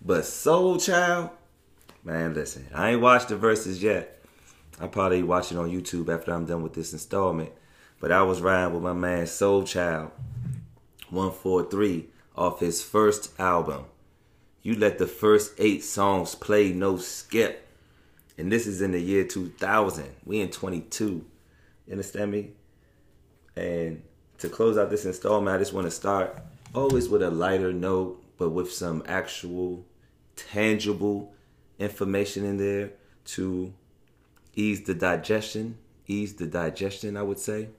but 0.01 0.21
Soulchild, 0.21 1.31
man, 2.05 2.33
listen. 2.33 2.65
I 2.73 2.91
ain't 2.91 3.01
watched 3.01 3.27
the 3.27 3.35
Verzuz 3.35 3.81
yet. 3.81 4.21
I'll 4.79 4.87
probably 4.87 5.21
watch 5.21 5.51
it 5.51 5.57
on 5.57 5.69
YouTube 5.69 6.07
after 6.07 6.33
I'm 6.33 6.45
done 6.45 6.63
with 6.63 6.73
this 6.73 6.93
installment. 6.93 7.51
But 7.99 8.13
I 8.13 8.21
was 8.21 8.41
riding 8.41 8.73
with 8.73 8.83
my 8.83 8.93
man 8.93 9.25
Soulchild 9.25 10.11
143 11.09 12.05
off 12.37 12.61
his 12.61 12.81
first 12.81 13.37
album. 13.37 13.83
You 14.61 14.75
let 14.75 14.97
the 14.97 15.07
first 15.07 15.55
eight 15.57 15.83
songs 15.83 16.35
play, 16.35 16.71
no 16.71 16.95
skip. 16.95 17.63
And 18.37 18.51
this 18.51 18.67
is 18.67 18.81
in 18.81 18.91
the 18.91 18.99
year 18.99 19.25
2000. 19.25 20.05
We 20.25 20.41
in 20.41 20.49
22. 20.49 21.05
You 21.05 21.25
understand 21.91 22.31
me? 22.31 22.51
And 23.55 24.01
to 24.39 24.49
close 24.49 24.77
out 24.77 24.89
this 24.89 25.05
installment, 25.05 25.55
I 25.55 25.59
just 25.59 25.73
want 25.73 25.85
to 25.85 25.91
start 25.91 26.37
always 26.73 27.07
with 27.07 27.21
a 27.21 27.29
lighter 27.29 27.71
note, 27.71 28.23
but 28.37 28.49
with 28.49 28.71
some 28.71 29.03
actual, 29.05 29.85
tangible 30.35 31.33
information 31.77 32.43
in 32.43 32.57
there 32.57 32.91
to 33.25 33.73
ease 34.55 34.81
the 34.83 34.93
digestion, 34.93 35.77
ease 36.07 36.33
the 36.33 36.47
digestion, 36.47 37.15
I 37.15 37.21
would 37.21 37.39
say. 37.39 37.69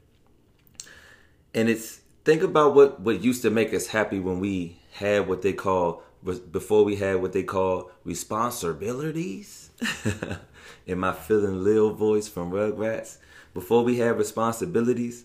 And 1.53 1.69
it's 1.69 2.01
think 2.25 2.43
about 2.43 2.75
what 2.75 3.01
what 3.01 3.23
used 3.23 3.43
to 3.43 3.51
make 3.51 3.75
us 3.75 3.89
happy 3.89 4.21
when 4.21 4.41
we 4.41 4.79
had 4.93 5.27
what 5.29 5.43
they 5.43 5.53
call 5.53 6.04
before 6.25 6.85
we 6.85 6.97
had 6.97 7.21
what 7.21 7.33
they 7.33 7.43
call 7.43 7.91
responsibilities. 8.05 9.71
In 10.87 10.99
my 10.99 11.13
Phil 11.13 11.45
and 11.45 11.63
Lil 11.63 11.93
voice 11.93 12.29
from 12.29 12.51
Rugrats, 12.51 13.19
before 13.53 13.85
we 13.85 13.99
had 13.99 14.19
responsibilities, 14.19 15.25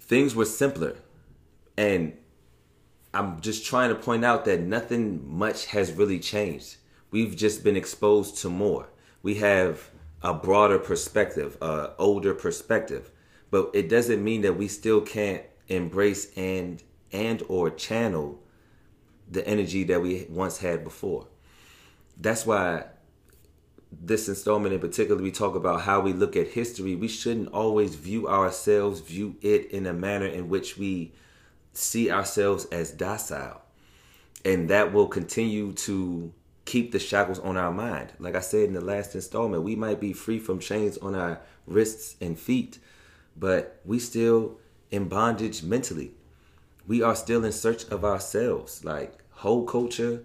things 0.00 0.34
were 0.34 0.44
simpler. 0.44 0.96
And 1.76 2.16
I'm 3.14 3.40
just 3.40 3.64
trying 3.66 3.90
to 3.90 3.94
point 3.94 4.24
out 4.24 4.44
that 4.44 4.60
nothing 4.60 5.22
much 5.26 5.66
has 5.66 5.92
really 5.92 6.18
changed. 6.18 6.76
We've 7.10 7.36
just 7.36 7.62
been 7.64 7.76
exposed 7.76 8.38
to 8.38 8.48
more. 8.48 8.88
We 9.22 9.36
have 9.36 9.90
a 10.22 10.32
broader 10.32 10.78
perspective, 10.78 11.58
a 11.60 11.90
older 11.98 12.34
perspective, 12.34 13.10
but 13.50 13.70
it 13.74 13.88
doesn't 13.88 14.22
mean 14.22 14.42
that 14.42 14.56
we 14.56 14.68
still 14.68 15.00
can't 15.00 15.42
embrace 15.68 16.32
and 16.36 16.82
and 17.12 17.42
or 17.48 17.68
channel 17.70 18.41
the 19.32 19.46
energy 19.46 19.84
that 19.84 20.00
we 20.00 20.26
once 20.28 20.58
had 20.58 20.84
before. 20.84 21.26
That's 22.16 22.46
why 22.46 22.84
this 23.90 24.28
installment 24.28 24.74
in 24.74 24.80
particular, 24.80 25.20
we 25.20 25.30
talk 25.30 25.54
about 25.54 25.82
how 25.82 26.00
we 26.00 26.12
look 26.12 26.36
at 26.36 26.48
history. 26.48 26.94
We 26.94 27.08
shouldn't 27.08 27.48
always 27.48 27.94
view 27.94 28.28
ourselves, 28.28 29.00
view 29.00 29.36
it 29.42 29.70
in 29.70 29.86
a 29.86 29.92
manner 29.92 30.26
in 30.26 30.48
which 30.48 30.78
we 30.78 31.12
see 31.72 32.10
ourselves 32.10 32.64
as 32.66 32.90
docile. 32.90 33.60
And 34.44 34.68
that 34.70 34.92
will 34.92 35.08
continue 35.08 35.72
to 35.72 36.32
keep 36.64 36.92
the 36.92 36.98
shackles 36.98 37.38
on 37.38 37.56
our 37.56 37.72
mind. 37.72 38.12
Like 38.18 38.34
I 38.34 38.40
said 38.40 38.64
in 38.64 38.72
the 38.72 38.80
last 38.80 39.14
installment, 39.14 39.62
we 39.62 39.76
might 39.76 40.00
be 40.00 40.12
free 40.12 40.38
from 40.38 40.58
chains 40.58 40.96
on 40.98 41.14
our 41.14 41.40
wrists 41.66 42.16
and 42.20 42.38
feet, 42.38 42.78
but 43.36 43.80
we 43.84 43.98
still 43.98 44.58
in 44.90 45.08
bondage 45.08 45.62
mentally. 45.62 46.12
We 46.86 47.02
are 47.02 47.14
still 47.14 47.44
in 47.44 47.52
search 47.52 47.84
of 47.88 48.04
ourselves. 48.04 48.84
Like 48.84 49.21
whole 49.42 49.64
culture, 49.64 50.22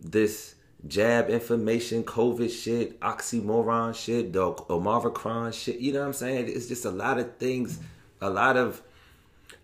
this 0.00 0.56
jab 0.86 1.30
information, 1.30 2.02
COVID 2.02 2.50
shit, 2.50 2.98
oxymoron 3.00 3.94
shit, 3.94 4.32
the 4.32 4.54
Omicron 4.68 5.52
shit. 5.52 5.78
You 5.78 5.92
know 5.92 6.00
what 6.00 6.06
I'm 6.06 6.12
saying? 6.12 6.48
It's 6.48 6.66
just 6.66 6.84
a 6.84 6.90
lot 6.90 7.18
of 7.18 7.36
things, 7.36 7.78
a 8.20 8.28
lot 8.28 8.56
of 8.56 8.82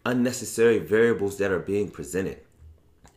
unnecessary 0.07 0.79
variables 0.79 1.39
that 1.39 1.51
are 1.51 1.59
being 1.59 1.91
presented. 1.91 2.39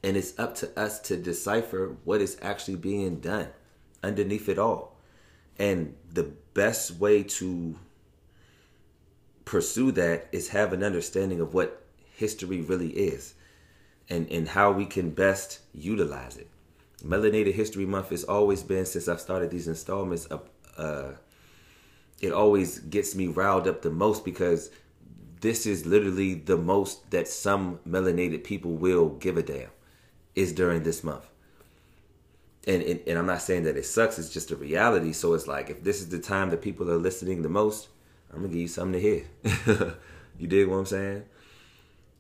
And 0.04 0.18
it's 0.18 0.38
up 0.40 0.56
to 0.56 0.80
us 0.80 1.00
to 1.02 1.16
decipher 1.18 1.96
what 2.06 2.22
is 2.22 2.38
actually 2.42 2.78
being 2.78 3.20
done 3.20 3.50
underneath 4.04 4.50
it 4.50 4.58
all. 4.58 4.96
And 5.60 5.96
the 6.12 6.32
best 6.56 6.98
way 7.00 7.22
to 7.24 7.76
pursue 9.46 9.92
that 9.92 10.28
is 10.32 10.50
have 10.50 10.74
an 10.74 10.84
understanding 10.84 11.40
of 11.40 11.54
what 11.54 11.84
history 12.16 12.62
really 12.62 12.90
is 12.90 13.36
and, 14.10 14.30
and 14.32 14.48
how 14.50 14.72
we 14.72 14.86
can 14.86 15.12
best 15.12 15.60
utilize 15.74 16.38
it. 16.38 16.50
Melanated 17.04 17.54
History 17.54 17.86
Month 17.86 18.10
has 18.10 18.24
always 18.24 18.63
been, 18.63 18.86
since 18.86 19.08
I've 19.08 19.22
started 19.22 19.52
these 19.52 19.67
installments, 19.67 20.28
a, 20.32 20.39
a, 20.82 21.13
it 22.22 22.32
always 22.32 22.80
gets 22.80 23.15
me 23.15 23.28
riled 23.28 23.67
up 23.67 23.82
the 23.82 23.91
most 23.91 24.26
because 24.26 24.72
this 25.41 25.65
is 25.65 25.86
literally 25.86 26.34
the 26.34 26.58
most 26.58 27.12
that 27.12 27.28
some 27.28 27.80
melanated 27.88 28.43
people 28.43 28.72
will 28.72 29.10
give 29.10 29.38
a 29.38 29.43
damn 29.43 29.70
is 30.36 30.52
during 30.54 30.84
this 30.84 31.04
month. 31.04 31.26
And, 32.65 32.82
and, 32.82 33.00
and 33.08 33.17
I'm 33.17 33.28
not 33.28 33.41
saying 33.41 33.63
that 33.63 33.78
it 33.78 33.86
sucks, 33.86 34.20
it's 34.20 34.30
just 34.30 34.52
a 34.52 34.56
reality. 34.56 35.13
So 35.13 35.34
it's 35.34 35.48
like 35.48 35.70
if 35.70 35.84
this 35.84 36.02
is 36.02 36.10
the 36.10 36.20
time 36.20 36.50
that 36.50 36.62
people 36.62 36.89
are 36.89 36.98
listening 36.98 37.41
the 37.41 37.50
most, 37.50 37.88
I'm 38.32 38.38
gonna 38.38 38.50
give 38.50 38.62
you 38.62 38.67
something 38.67 39.00
to 39.00 39.00
hear. 39.00 39.96
you 40.39 40.48
dig 40.48 40.67
what 40.67 40.78
I'm 40.78 40.86
saying? 40.86 41.24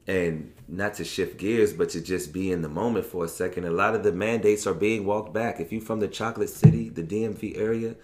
And 0.07 0.53
not 0.69 0.93
to 0.95 1.03
shift 1.03 1.37
gears, 1.37 1.73
but 1.73 1.89
to 1.89 2.01
just 2.01 2.31
be 2.31 2.51
in 2.51 2.61
the 2.61 2.69
moment 2.69 3.05
for 3.05 3.25
a 3.25 3.27
second. 3.27 3.65
A 3.65 3.71
lot 3.71 3.93
of 3.93 4.03
the 4.03 4.13
mandates 4.13 4.65
are 4.65 4.73
being 4.73 5.05
walked 5.05 5.33
back. 5.33 5.59
If 5.59 5.73
you're 5.73 5.81
from 5.81 5.99
the 5.99 6.07
Chocolate 6.07 6.49
City, 6.49 6.87
the 6.87 7.03
DMV 7.03 7.57
area, 7.57 7.95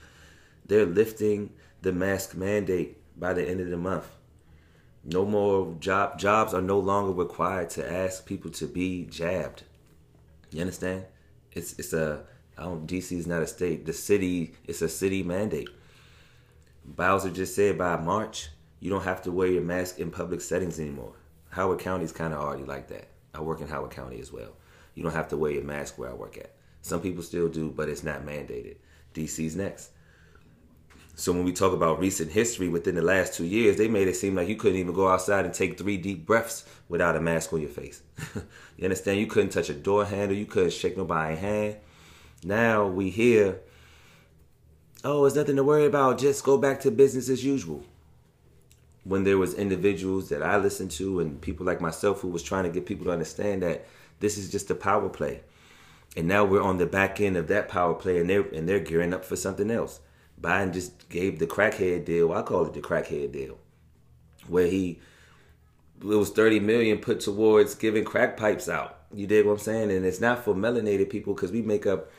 they're 0.66 0.86
lifting 0.86 1.52
the 1.82 1.94
mask 1.94 2.36
mandate 2.36 2.98
by 3.20 3.34
the 3.34 3.48
end 3.48 3.62
of 3.62 3.70
the 3.70 3.78
month. 3.78 4.08
No 5.04 5.26
more 5.26 5.76
job 5.80 6.18
jobs 6.18 6.54
are 6.54 6.62
no 6.62 6.80
longer 6.80 7.12
required 7.12 7.70
to 7.72 7.92
ask 7.92 8.26
people 8.26 8.50
to 8.52 8.68
be 8.68 9.06
jabbed. 9.06 9.64
You 10.52 10.62
understand? 10.62 11.06
It's 11.52 11.74
it's 11.74 11.94
a 11.94 12.24
I 12.58 12.64
don't 12.64 12.88
DC 12.88 13.18
is 13.18 13.28
not 13.28 13.42
a 13.42 13.48
state. 13.48 13.86
The 13.86 13.94
city 13.94 14.56
it's 14.66 14.82
a 14.82 14.88
city 14.88 15.22
mandate. 15.24 15.70
Bowser 16.86 17.30
just 17.30 17.56
said 17.56 17.78
by 17.78 17.98
March 17.98 18.50
you 18.80 18.90
don't 18.90 19.04
have 19.04 19.22
to 19.24 19.32
wear 19.32 19.48
your 19.48 19.62
mask 19.62 20.00
in 20.00 20.10
public 20.10 20.40
settings 20.40 20.80
anymore. 20.80 21.14
Howard 21.54 21.80
County 21.80 22.04
is 22.04 22.12
kind 22.12 22.34
of 22.34 22.40
already 22.40 22.64
like 22.64 22.88
that. 22.88 23.08
I 23.32 23.42
work 23.42 23.62
in 23.62 23.68
Howard 23.68 23.92
County 23.92 24.20
as 24.20 24.32
well. 24.32 24.54
You 24.96 25.04
don't 25.04 25.14
have 25.14 25.28
to 25.30 25.38
wear 25.38 25.52
your 25.52 25.64
mask 25.64 26.00
where 26.00 26.10
I 26.10 26.14
work 26.14 26.36
at. 26.36 26.52
Some 26.82 27.00
people 27.00 27.22
still 27.22 27.48
do, 27.48 27.70
but 27.70 27.90
it's 27.90 28.04
not 28.04 28.26
mandated. 28.26 28.78
DC's 29.14 29.56
next. 29.56 29.92
So 31.14 31.32
when 31.32 31.44
we 31.44 31.54
talk 31.54 31.74
about 31.74 32.00
recent 32.00 32.32
history 32.32 32.70
within 32.70 32.96
the 32.96 33.04
last 33.04 33.36
two 33.36 33.46
years, 33.46 33.78
they 33.78 33.88
made 33.88 34.08
it 34.08 34.16
seem 34.16 34.34
like 34.34 34.48
you 34.48 34.56
couldn't 34.56 34.80
even 34.80 34.96
go 34.96 35.08
outside 35.08 35.46
and 35.46 35.54
take 35.54 35.78
three 35.78 35.96
deep 35.96 36.26
breaths 36.26 36.66
without 36.90 37.16
a 37.16 37.22
mask 37.22 37.54
on 37.54 37.62
your 37.62 37.70
face. 37.70 38.02
you 38.78 38.84
understand? 38.84 39.20
You 39.20 39.28
couldn't 39.28 39.52
touch 39.52 39.70
a 39.70 39.76
door 39.76 40.06
handle. 40.06 40.36
You 40.36 40.48
couldn't 40.48 40.74
shake 40.74 40.98
nobody's 40.98 41.38
hand. 41.38 41.76
Now 42.44 42.88
we 42.88 43.12
hear, 43.12 43.60
oh, 45.04 45.26
it's 45.26 45.36
nothing 45.36 45.58
to 45.58 45.64
worry 45.64 45.86
about. 45.86 46.18
Just 46.18 46.44
go 46.44 46.58
back 46.58 46.80
to 46.82 46.90
business 46.90 47.30
as 47.30 47.46
usual. 47.46 47.86
When 49.04 49.24
there 49.26 49.38
was 49.38 49.54
individuals 49.54 50.30
that 50.30 50.42
I 50.42 50.58
listened 50.58 50.92
to 50.92 51.20
and 51.20 51.42
people 51.42 51.66
like 51.66 51.82
myself 51.82 52.22
who 52.22 52.30
was 52.30 52.42
trying 52.42 52.64
to 52.64 52.70
get 52.70 52.86
people 52.86 53.06
to 53.06 53.12
understand 53.12 53.62
that 53.62 53.86
this 54.20 54.38
is 54.38 54.50
just 54.50 54.72
a 54.72 54.76
power 54.76 55.10
play. 55.10 55.42
And 56.16 56.28
now 56.28 56.46
we're 56.46 56.62
on 56.62 56.78
the 56.78 56.86
back 56.86 57.20
end 57.20 57.36
of 57.36 57.48
that 57.48 57.68
power 57.68 57.96
play 57.96 58.20
and 58.20 58.30
they're 58.30 58.48
and 58.54 58.70
they're 58.70 58.80
gearing 58.80 59.14
up 59.14 59.26
for 59.26 59.36
something 59.36 59.70
else. 59.70 60.00
Biden 60.40 60.74
just 60.74 61.10
gave 61.10 61.40
the 61.40 61.48
crackhead 61.48 62.06
deal. 62.06 62.32
I 62.32 62.44
call 62.44 62.66
it 62.66 62.74
the 62.74 62.82
crackhead 62.82 63.32
deal, 63.32 63.58
where 64.48 64.68
he 64.68 65.00
it 66.00 66.06
was 66.06 66.30
thirty 66.30 66.60
million 66.60 67.00
put 67.00 67.20
towards 67.20 67.76
giving 67.76 68.06
crack 68.06 68.38
pipes 68.38 68.70
out. 68.70 69.00
You 69.14 69.28
dig 69.28 69.46
what 69.46 69.54
I'm 69.54 69.60
saying? 69.60 69.92
And 69.92 70.06
it's 70.06 70.22
not 70.22 70.44
for 70.44 70.54
melanated 70.54 71.10
people 71.10 71.34
because 71.34 71.52
we 71.52 71.62
make 71.62 71.86
up 71.86 72.12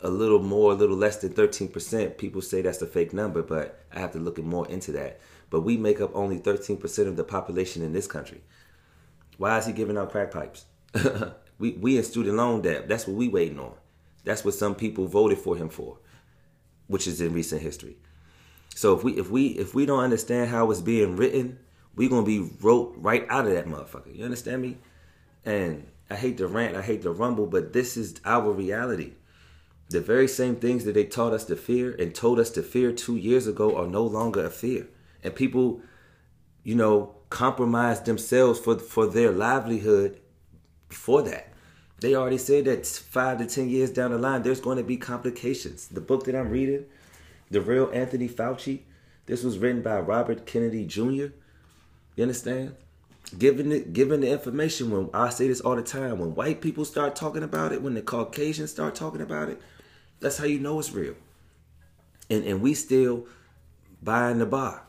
a 0.00 0.10
little 0.10 0.42
more, 0.42 0.72
a 0.72 0.74
little 0.74 0.96
less 0.96 1.18
than 1.18 1.32
thirteen 1.32 1.68
percent. 1.68 2.18
People 2.18 2.40
say 2.42 2.62
that's 2.62 2.82
a 2.82 2.86
fake 2.86 3.12
number, 3.12 3.42
but 3.42 3.84
I 3.92 4.00
have 4.00 4.12
to 4.12 4.18
look 4.18 4.38
more 4.38 4.68
into 4.68 4.92
that. 4.92 5.20
But 5.52 5.60
we 5.60 5.76
make 5.76 6.00
up 6.00 6.10
only 6.14 6.38
thirteen 6.38 6.78
percent 6.78 7.06
of 7.06 7.16
the 7.16 7.22
population 7.22 7.82
in 7.82 7.92
this 7.92 8.08
country. 8.08 8.40
Why 9.38 9.58
is 9.58 9.66
he 9.66 9.72
giving 9.72 9.96
out 9.96 10.10
crack 10.10 10.32
pipes? 10.32 10.64
we 11.60 11.72
we 11.72 11.96
in 11.96 12.02
student 12.02 12.36
loan 12.36 12.62
debt. 12.62 12.88
That's 12.88 13.06
what 13.06 13.16
we 13.16 13.28
waiting 13.28 13.60
on. 13.60 13.74
That's 14.24 14.44
what 14.44 14.54
some 14.54 14.74
people 14.74 15.06
voted 15.06 15.38
for 15.38 15.56
him 15.56 15.68
for 15.68 15.98
which 16.92 17.06
is 17.06 17.22
in 17.22 17.32
recent 17.32 17.62
history. 17.62 17.96
So 18.74 18.94
if 18.94 19.02
we 19.02 19.12
if 19.18 19.30
we 19.30 19.48
if 19.48 19.74
we 19.74 19.86
don't 19.86 20.04
understand 20.04 20.50
how 20.50 20.70
it's 20.70 20.82
being 20.82 21.16
written, 21.16 21.58
we're 21.94 22.10
gonna 22.10 22.26
be 22.26 22.50
wrote 22.60 22.94
right 22.98 23.26
out 23.30 23.46
of 23.46 23.52
that 23.52 23.66
motherfucker. 23.66 24.14
You 24.14 24.24
understand 24.24 24.60
me? 24.60 24.76
And 25.44 25.86
I 26.10 26.16
hate 26.16 26.36
to 26.38 26.46
rant, 26.46 26.76
I 26.76 26.82
hate 26.82 27.02
to 27.02 27.10
rumble, 27.10 27.46
but 27.46 27.72
this 27.72 27.96
is 27.96 28.20
our 28.24 28.52
reality. 28.52 29.12
The 29.88 30.00
very 30.00 30.28
same 30.28 30.56
things 30.56 30.84
that 30.84 30.92
they 30.92 31.04
taught 31.04 31.32
us 31.32 31.44
to 31.46 31.56
fear 31.56 31.94
and 31.98 32.14
told 32.14 32.38
us 32.38 32.50
to 32.50 32.62
fear 32.62 32.92
two 32.92 33.16
years 33.16 33.46
ago 33.46 33.76
are 33.76 33.86
no 33.86 34.04
longer 34.04 34.44
a 34.44 34.50
fear. 34.50 34.88
And 35.22 35.34
people, 35.34 35.80
you 36.64 36.74
know, 36.74 37.14
compromise 37.30 38.02
themselves 38.02 38.60
for 38.60 38.78
for 38.78 39.06
their 39.06 39.30
livelihood 39.30 40.20
for 40.88 41.22
that. 41.22 41.52
They 42.00 42.14
already 42.14 42.38
said 42.38 42.64
that 42.64 42.86
five 42.86 43.38
to 43.38 43.46
ten 43.46 43.68
years 43.68 43.90
down 43.90 44.10
the 44.10 44.18
line, 44.18 44.42
there's 44.42 44.60
going 44.60 44.78
to 44.78 44.82
be 44.84 44.96
complications. 44.96 45.86
The 45.88 46.00
book 46.00 46.24
that 46.24 46.34
I'm 46.34 46.50
reading, 46.50 46.86
The 47.50 47.60
Real 47.60 47.90
Anthony 47.92 48.28
Fauci, 48.28 48.80
this 49.26 49.44
was 49.44 49.58
written 49.58 49.82
by 49.82 50.00
Robert 50.00 50.44
Kennedy 50.46 50.84
Jr. 50.84 51.28
You 52.16 52.22
understand? 52.22 52.74
Given 53.38 53.70
the, 53.70 53.80
given 53.80 54.20
the 54.20 54.30
information, 54.30 54.90
when 54.90 55.08
I 55.14 55.30
say 55.30 55.48
this 55.48 55.60
all 55.60 55.76
the 55.76 55.82
time, 55.82 56.18
when 56.18 56.34
white 56.34 56.60
people 56.60 56.84
start 56.84 57.14
talking 57.16 57.42
about 57.42 57.72
it, 57.72 57.80
when 57.80 57.94
the 57.94 58.02
Caucasians 58.02 58.70
start 58.70 58.94
talking 58.94 59.22
about 59.22 59.48
it, 59.48 59.60
that's 60.20 60.38
how 60.38 60.44
you 60.44 60.58
know 60.58 60.78
it's 60.78 60.92
real. 60.92 61.14
And 62.28 62.44
and 62.44 62.60
we 62.60 62.74
still 62.74 63.26
buying 64.02 64.38
the 64.38 64.46
bar. 64.46 64.82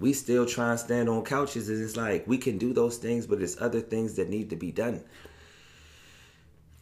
We 0.00 0.14
still 0.14 0.46
try 0.46 0.70
and 0.70 0.80
stand 0.80 1.08
on 1.08 1.24
couches, 1.24 1.68
and 1.68 1.82
it's 1.82 1.96
like 1.96 2.26
we 2.26 2.38
can 2.38 2.58
do 2.58 2.72
those 2.72 2.96
things, 2.96 3.26
but 3.26 3.38
there's 3.38 3.60
other 3.60 3.80
things 3.80 4.14
that 4.14 4.28
need 4.28 4.50
to 4.50 4.56
be 4.56 4.72
done. 4.72 5.04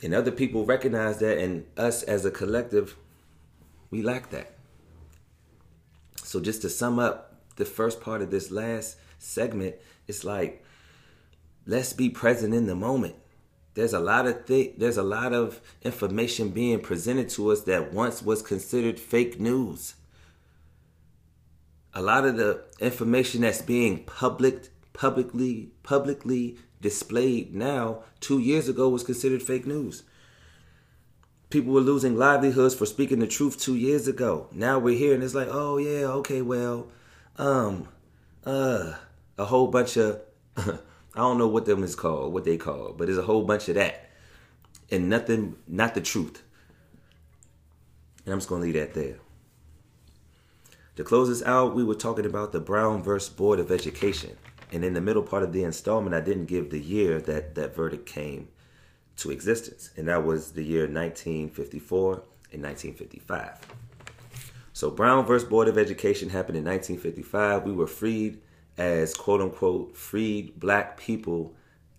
And 0.03 0.15
other 0.15 0.31
people 0.31 0.65
recognize 0.65 1.19
that 1.19 1.39
and 1.39 1.67
us 1.77 2.05
as 2.05 2.25
a 2.25 2.31
collective 2.31 2.97
we 3.91 4.03
lack 4.03 4.31
that. 4.31 4.53
So 6.23 6.41
just 6.41 6.63
to 6.63 6.69
sum 6.69 6.99
up 6.99 7.35
the 7.57 7.65
first 7.65 8.01
part 8.01 8.23
of 8.23 8.31
this 8.31 8.51
last 8.51 8.97
segment 9.19 9.75
it's 10.07 10.25
like 10.25 10.65
let's 11.67 11.93
be 11.93 12.09
present 12.09 12.55
in 12.55 12.67
the 12.67 12.75
moment. 12.75 13.15
There's 13.75 13.93
a 13.93 14.01
lot 14.01 14.27
of 14.27 14.47
th- 14.47 14.75
there's 14.79 14.97
a 14.97 15.03
lot 15.03 15.33
of 15.33 15.61
information 15.83 16.49
being 16.49 16.81
presented 16.81 17.29
to 17.31 17.53
us 17.53 17.63
that 17.63 17.93
once 17.93 18.23
was 18.23 18.43
considered 18.43 18.99
fake 18.99 19.39
news 19.39 19.95
a 21.95 22.03
lot 22.03 22.25
of 22.25 22.37
the 22.37 22.65
information 22.81 23.43
that's 23.43 23.63
being 23.63 24.05
public 24.05 24.69
publicly 24.93 25.71
publicly 25.83 26.59
displayed 26.81 27.55
now 27.55 28.03
two 28.21 28.39
years 28.39 28.69
ago 28.69 28.89
was 28.89 29.03
considered 29.03 29.43
fake 29.43 29.67
news. 29.67 30.03
People 31.51 31.73
were 31.73 31.81
losing 31.81 32.17
livelihoods 32.17 32.75
for 32.75 32.85
speaking 32.85 33.21
the 33.21 33.27
truth 33.27 33.59
two 33.59 33.77
years 33.77 34.07
ago. 34.07 34.49
Now 34.53 34.79
we're 34.79 34.99
here 34.99 35.15
and 35.15 35.23
it's 35.23 35.35
like, 35.35 35.49
oh 35.51 35.79
yeah, 35.79 36.07
okay, 36.19 36.43
well, 36.43 36.89
um, 37.37 37.89
uh, 38.45 38.95
a 39.39 39.45
whole 39.45 39.69
bunch 39.69 39.97
of 39.97 40.21
I 40.57 41.21
don't 41.23 41.39
know 41.39 41.49
what 41.49 41.65
them 41.65 41.83
is 41.83 41.95
called, 41.97 42.33
what 42.33 42.45
they 42.45 42.57
call, 42.57 42.93
but 42.93 43.07
there's 43.07 43.19
a 43.19 43.23
whole 43.23 43.45
bunch 43.45 43.69
of 43.69 43.77
that. 43.77 44.11
And 44.91 45.09
nothing 45.09 45.57
not 45.67 45.95
the 45.95 46.01
truth. 46.01 46.43
And 48.25 48.33
I'm 48.33 48.39
just 48.41 48.49
gonna 48.49 48.63
leave 48.63 48.75
that 48.75 48.95
there. 48.95 49.17
To 50.99 51.05
close 51.05 51.29
this 51.29 51.45
out, 51.45 51.77
we 51.77 51.85
were 51.85 51.95
talking 51.95 52.27
about 52.27 52.51
the 52.51 52.59
Brown 52.59 53.05
versus 53.05 53.33
Board 53.33 53.61
of 53.61 53.71
Education. 53.71 54.37
And 54.73 54.85
in 54.85 54.95
the 54.95 55.01
middle 55.01 55.23
part 55.23 55.45
of 55.45 55.53
the 55.53 55.63
installment, 55.63 56.13
I 56.13 56.21
didn't 56.21 56.47
give 56.47 56.71
the 56.71 56.81
year 56.81 57.21
that 57.21 57.55
that 57.55 57.73
verdict 57.73 58.05
came 58.05 58.49
to 59.19 59.31
existence, 59.31 59.91
and 59.97 60.09
that 60.09 60.25
was 60.25 60.51
the 60.51 60.65
year 60.65 60.89
1954 60.89 62.15
and 62.53 62.63
1955. 62.65 63.61
So 64.73 64.91
Brown 64.91 65.25
versus 65.25 65.49
Board 65.49 65.69
of 65.69 65.79
Education 65.79 66.31
happened 66.31 66.59
in 66.59 66.65
1955. 66.65 67.63
We 67.63 67.71
were 67.71 67.87
freed 67.87 68.41
as 68.77 69.15
quote 69.15 69.41
unquote 69.41 69.97
freed 69.97 70.59
black 70.59 70.97
people 70.99 71.55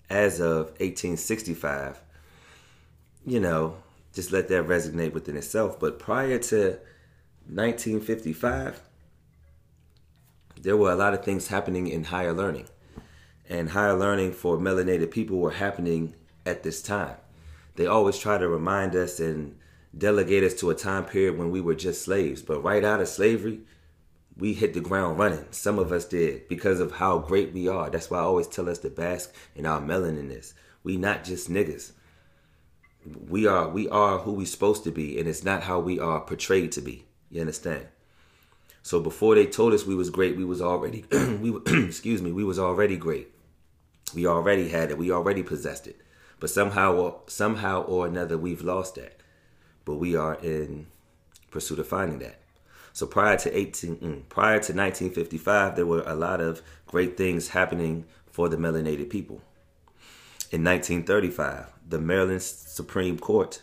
as 0.09 0.41
of 0.41 0.71
1865. 0.81 2.01
You 3.25 3.39
know, 3.39 3.77
just 4.11 4.33
let 4.33 4.49
that 4.49 4.67
resonate 4.67 5.13
within 5.13 5.37
itself. 5.37 5.79
But 5.79 5.99
prior 5.99 6.37
to 6.37 6.79
1955, 7.47 8.81
there 10.61 10.77
were 10.77 10.91
a 10.91 10.95
lot 10.95 11.13
of 11.13 11.23
things 11.23 11.47
happening 11.47 11.87
in 11.87 12.05
higher 12.05 12.33
learning. 12.33 12.67
And 13.47 13.69
higher 13.69 13.95
learning 13.95 14.33
for 14.33 14.57
melanated 14.57 15.09
people 15.09 15.37
were 15.37 15.51
happening 15.51 16.13
at 16.45 16.63
this 16.63 16.81
time. 16.81 17.15
They 17.75 17.85
always 17.87 18.17
try 18.17 18.37
to 18.37 18.47
remind 18.47 18.95
us 18.95 19.19
and 19.19 19.57
delegate 19.97 20.43
us 20.43 20.53
to 20.55 20.69
a 20.69 20.75
time 20.75 21.05
period 21.05 21.37
when 21.37 21.49
we 21.49 21.61
were 21.61 21.75
just 21.75 22.03
slaves. 22.03 22.41
But 22.41 22.63
right 22.63 22.83
out 22.83 22.99
of 22.99 23.07
slavery, 23.07 23.61
we 24.37 24.53
hit 24.53 24.73
the 24.73 24.81
ground 24.81 25.17
running. 25.17 25.45
Some 25.51 25.79
of 25.79 25.91
us 25.91 26.05
did 26.05 26.47
because 26.47 26.79
of 26.79 26.93
how 26.93 27.19
great 27.19 27.53
we 27.53 27.67
are. 27.67 27.89
That's 27.89 28.09
why 28.09 28.19
I 28.19 28.23
always 28.23 28.47
tell 28.47 28.69
us 28.69 28.79
to 28.79 28.89
bask 28.89 29.33
in 29.55 29.65
our 29.65 29.81
melaniness. 29.81 30.53
We 30.83 30.97
not 30.97 31.23
just 31.23 31.49
niggas. 31.49 31.91
We 33.27 33.47
are 33.47 33.69
we 33.69 33.87
are 33.89 34.19
who 34.19 34.33
we 34.33 34.45
supposed 34.45 34.83
to 34.83 34.91
be, 34.91 35.19
and 35.19 35.27
it's 35.27 35.43
not 35.43 35.63
how 35.63 35.79
we 35.79 35.99
are 35.99 36.21
portrayed 36.21 36.71
to 36.73 36.81
be. 36.81 37.05
You 37.29 37.41
understand? 37.41 37.87
So 38.81 38.99
before 38.99 39.35
they 39.35 39.45
told 39.45 39.73
us 39.73 39.85
we 39.85 39.95
was 39.95 40.09
great, 40.09 40.37
we 40.37 40.45
was 40.45 40.61
already 40.61 41.05
we 41.11 41.55
excuse 41.85 42.21
me, 42.21 42.31
we 42.31 42.43
was 42.43 42.59
already 42.59 42.97
great. 42.97 43.29
We 44.15 44.25
already 44.25 44.69
had 44.69 44.91
it. 44.91 44.97
We 44.97 45.11
already 45.11 45.43
possessed 45.43 45.87
it. 45.87 46.01
But 46.39 46.49
somehow 46.49 46.95
or 46.95 47.21
somehow 47.27 47.83
or 47.83 48.07
another 48.07 48.37
we've 48.37 48.63
lost 48.63 48.95
that. 48.95 49.17
But 49.85 49.95
we 49.95 50.15
are 50.15 50.35
in 50.35 50.87
pursuit 51.51 51.79
of 51.79 51.87
finding 51.87 52.19
that. 52.19 52.39
So 52.93 53.05
prior 53.05 53.37
to 53.37 53.57
18, 53.57 53.95
mm, 53.97 54.29
prior 54.29 54.55
to 54.55 54.73
1955, 54.73 55.75
there 55.75 55.85
were 55.85 56.03
a 56.05 56.15
lot 56.15 56.41
of 56.41 56.61
great 56.87 57.17
things 57.17 57.49
happening 57.49 58.05
for 58.31 58.49
the 58.49 58.57
melanated 58.57 59.09
people. 59.09 59.41
In 60.51 60.63
1935, 60.63 61.67
the 61.87 61.99
Maryland 61.99 62.41
Supreme 62.41 63.19
Court, 63.19 63.61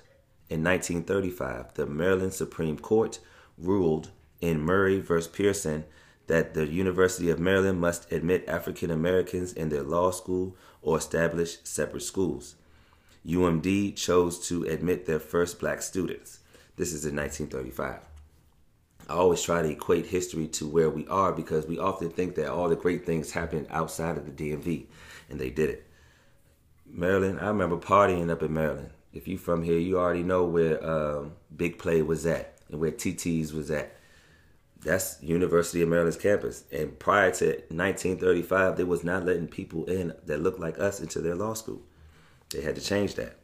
in 0.49 0.63
1935, 0.63 1.75
the 1.75 1.87
Maryland 1.87 2.33
Supreme 2.33 2.79
Court 2.79 3.19
ruled 3.59 4.11
in 4.41 4.61
Murray 4.61 5.01
v. 5.01 5.21
Pearson 5.33 5.85
that 6.27 6.55
the 6.55 6.67
University 6.67 7.31
of 7.31 7.39
Maryland 7.39 7.81
must 7.81 8.11
admit 8.13 8.49
African 8.49 8.91
Americans 8.91 9.53
in 9.53 9.69
their 9.69 9.83
law 9.83 10.11
school 10.11 10.57
or 10.83 10.99
establish 10.99 11.59
separate 11.63 12.03
schools. 12.03 12.57
UMD 13.27 13.97
chose 13.97 14.47
to 14.49 14.65
admit 14.65 15.07
their 15.07 15.19
first 15.19 15.59
black 15.59 15.83
students. 15.83 16.41
This 16.77 16.93
is 16.93 17.05
in 17.05 17.17
1935. 17.17 18.01
I 19.09 19.13
always 19.13 19.43
try 19.43 19.63
to 19.63 19.71
equate 19.71 20.07
history 20.07 20.49
to 20.49 20.67
where 20.67 20.91
we 20.91 21.07
are 21.07 21.33
because 21.33 21.67
we 21.67 21.79
often 21.79 22.11
think 22.11 22.35
that 22.37 22.51
all 22.51 22.69
the 22.69 22.77
great 22.77 23.07
things 23.07 23.33
happened 23.33 23.67
outside 23.71 24.17
of 24.17 24.27
the 24.27 24.33
DMV, 24.33 24.87
and 25.31 25.39
they 25.39 25.51
did 25.51 25.71
it. 25.71 25.87
Maryland, 26.85 27.39
I 27.41 27.49
remember 27.49 27.77
partying 27.77 28.31
up 28.31 28.43
in 28.43 28.53
Maryland. 28.53 28.91
If 29.13 29.29
you're 29.29 29.39
from 29.39 29.63
here, 29.63 29.79
you 29.79 29.99
already 29.99 30.23
know 30.23 30.45
where 30.45 30.85
um, 30.85 31.33
Big 31.57 31.79
Play 31.79 32.03
was 32.03 32.27
at 32.27 32.59
and 32.69 32.81
where 32.81 32.91
TT's 32.91 33.53
was 33.53 33.71
at. 33.71 33.96
That's 34.87 35.21
University 35.21 35.83
of 35.83 35.89
Maryland's 35.89 36.17
campus. 36.17 36.63
And 36.71 36.97
prior 36.97 37.33
to 37.33 37.47
1935, 37.47 38.77
they 38.77 38.85
was 38.85 39.03
not 39.03 39.27
letting 39.27 39.49
people 39.49 39.85
in 39.87 40.15
that 40.27 40.41
looked 40.41 40.61
like 40.61 40.79
us 40.79 41.01
into 41.01 41.21
their 41.21 41.35
law 41.35 41.55
school. 41.55 41.83
They 42.51 42.61
had 42.61 42.77
to 42.77 42.81
change 42.81 43.17
that. 43.17 43.37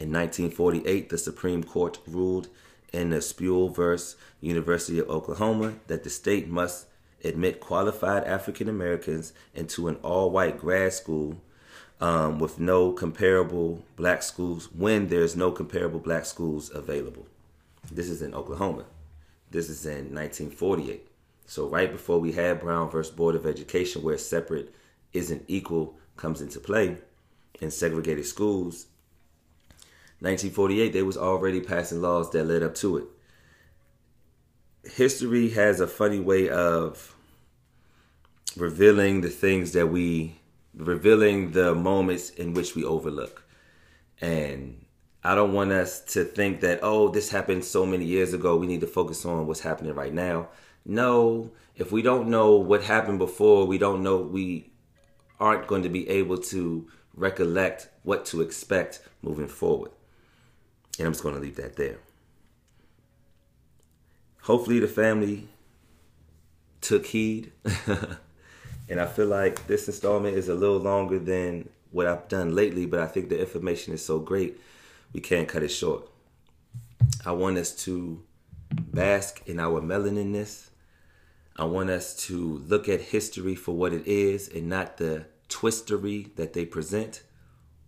In 0.00 0.12
1948, 0.12 1.08
the 1.08 1.16
Supreme 1.16 1.62
Court 1.62 2.00
ruled 2.08 2.48
in 2.92 3.10
the 3.10 3.18
Sipuel 3.18 3.74
v. 3.74 4.16
University 4.44 4.98
of 4.98 5.08
Oklahoma 5.08 5.74
that 5.86 6.02
the 6.02 6.10
state 6.10 6.48
must 6.48 6.86
admit 7.22 7.60
qualified 7.60 8.24
African 8.24 8.68
Americans 8.68 9.32
into 9.54 9.86
an 9.86 9.94
all-white 10.02 10.58
grad 10.58 10.92
school 10.92 11.40
um, 12.00 12.40
with 12.40 12.58
no 12.58 12.90
comparable 12.90 13.84
black 13.94 14.24
schools 14.24 14.68
when 14.72 15.06
there's 15.06 15.36
no 15.36 15.52
comparable 15.52 16.00
black 16.00 16.26
schools 16.26 16.72
available. 16.74 17.28
This 17.92 18.08
is 18.08 18.20
in 18.20 18.34
Oklahoma. 18.34 18.84
This 19.52 19.68
is 19.68 19.84
in 19.84 20.14
1948. 20.14 21.06
So 21.44 21.68
right 21.68 21.92
before 21.92 22.18
we 22.18 22.32
had 22.32 22.60
Brown 22.60 22.90
versus 22.90 23.14
Board 23.14 23.34
of 23.34 23.44
Education, 23.44 24.02
where 24.02 24.16
separate 24.16 24.74
isn't 25.12 25.44
equal 25.46 25.98
comes 26.16 26.40
into 26.40 26.58
play 26.58 26.96
in 27.60 27.70
segregated 27.70 28.24
schools, 28.24 28.86
1948 30.20 30.92
they 30.92 31.02
was 31.02 31.18
already 31.18 31.60
passing 31.60 32.00
laws 32.00 32.30
that 32.30 32.44
led 32.44 32.62
up 32.62 32.74
to 32.76 32.96
it. 32.96 33.04
History 34.84 35.50
has 35.50 35.80
a 35.80 35.86
funny 35.86 36.18
way 36.18 36.48
of 36.48 37.14
revealing 38.56 39.20
the 39.20 39.28
things 39.28 39.72
that 39.72 39.88
we 39.88 40.38
revealing 40.74 41.50
the 41.50 41.74
moments 41.74 42.30
in 42.30 42.54
which 42.54 42.74
we 42.74 42.84
overlook. 42.84 43.44
And 44.20 44.81
I 45.24 45.34
don't 45.34 45.52
want 45.52 45.72
us 45.72 46.00
to 46.12 46.24
think 46.24 46.60
that, 46.60 46.80
oh, 46.82 47.08
this 47.08 47.30
happened 47.30 47.64
so 47.64 47.86
many 47.86 48.04
years 48.04 48.32
ago. 48.34 48.56
We 48.56 48.66
need 48.66 48.80
to 48.80 48.86
focus 48.86 49.24
on 49.24 49.46
what's 49.46 49.60
happening 49.60 49.94
right 49.94 50.12
now. 50.12 50.48
No, 50.84 51.52
if 51.76 51.92
we 51.92 52.02
don't 52.02 52.28
know 52.28 52.56
what 52.56 52.82
happened 52.82 53.18
before, 53.18 53.66
we 53.66 53.78
don't 53.78 54.02
know, 54.02 54.16
we 54.18 54.72
aren't 55.38 55.68
going 55.68 55.84
to 55.84 55.88
be 55.88 56.08
able 56.08 56.38
to 56.38 56.88
recollect 57.14 57.88
what 58.02 58.24
to 58.26 58.40
expect 58.40 59.00
moving 59.22 59.48
forward. 59.48 59.92
And 60.98 61.06
I'm 61.06 61.12
just 61.12 61.22
going 61.22 61.36
to 61.36 61.40
leave 61.40 61.56
that 61.56 61.76
there. 61.76 61.98
Hopefully, 64.42 64.80
the 64.80 64.88
family 64.88 65.48
took 66.80 67.06
heed. 67.06 67.52
And 68.92 69.00
I 69.00 69.06
feel 69.06 69.26
like 69.26 69.66
this 69.66 69.88
installment 69.88 70.36
is 70.36 70.50
a 70.50 70.54
little 70.54 70.78
longer 70.78 71.18
than 71.18 71.68
what 71.92 72.06
I've 72.06 72.28
done 72.28 72.54
lately, 72.54 72.84
but 72.84 73.00
I 73.00 73.06
think 73.06 73.30
the 73.30 73.40
information 73.40 73.94
is 73.94 74.04
so 74.04 74.18
great, 74.18 74.60
we 75.12 75.20
can't 75.20 75.48
cut 75.48 75.62
it 75.62 75.68
short. 75.68 76.08
I 77.24 77.32
want 77.32 77.58
us 77.58 77.74
to 77.84 78.22
bask 78.70 79.42
in 79.46 79.60
our 79.60 79.80
melaninness. 79.80 80.70
I 81.56 81.64
want 81.64 81.90
us 81.90 82.16
to 82.26 82.58
look 82.66 82.88
at 82.88 83.00
history 83.00 83.54
for 83.54 83.76
what 83.76 83.92
it 83.92 84.06
is 84.06 84.48
and 84.48 84.68
not 84.68 84.96
the 84.96 85.26
twistery 85.48 86.34
that 86.36 86.54
they 86.54 86.64
present 86.64 87.22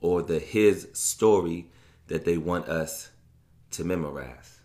or 0.00 0.22
the 0.22 0.38
his 0.38 0.88
story 0.92 1.70
that 2.08 2.24
they 2.24 2.37
want 2.37 2.68
us 2.68 3.10
to 3.70 3.84
memorize. 3.84 4.60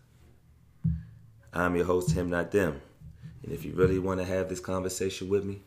I'm 1.54 1.76
your 1.76 1.86
host, 1.86 2.12
Him 2.12 2.30
Not 2.30 2.52
Them. 2.52 2.82
And 3.44 3.52
if 3.52 3.66
you 3.66 3.74
really 3.74 4.00
want 4.00 4.20
to 4.20 4.26
have 4.26 4.50
this 4.50 4.60
conversation 4.60 5.30
with 5.30 5.46
me, 5.46 5.62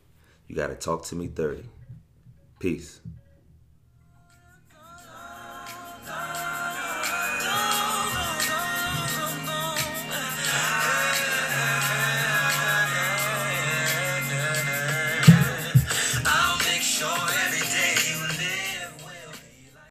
you 0.47 0.55
got 0.55 0.69
to 0.69 0.75
talk 0.75 1.05
to 1.07 1.17
me 1.17 1.27
30. 1.27 1.65
Peace. 2.61 3.01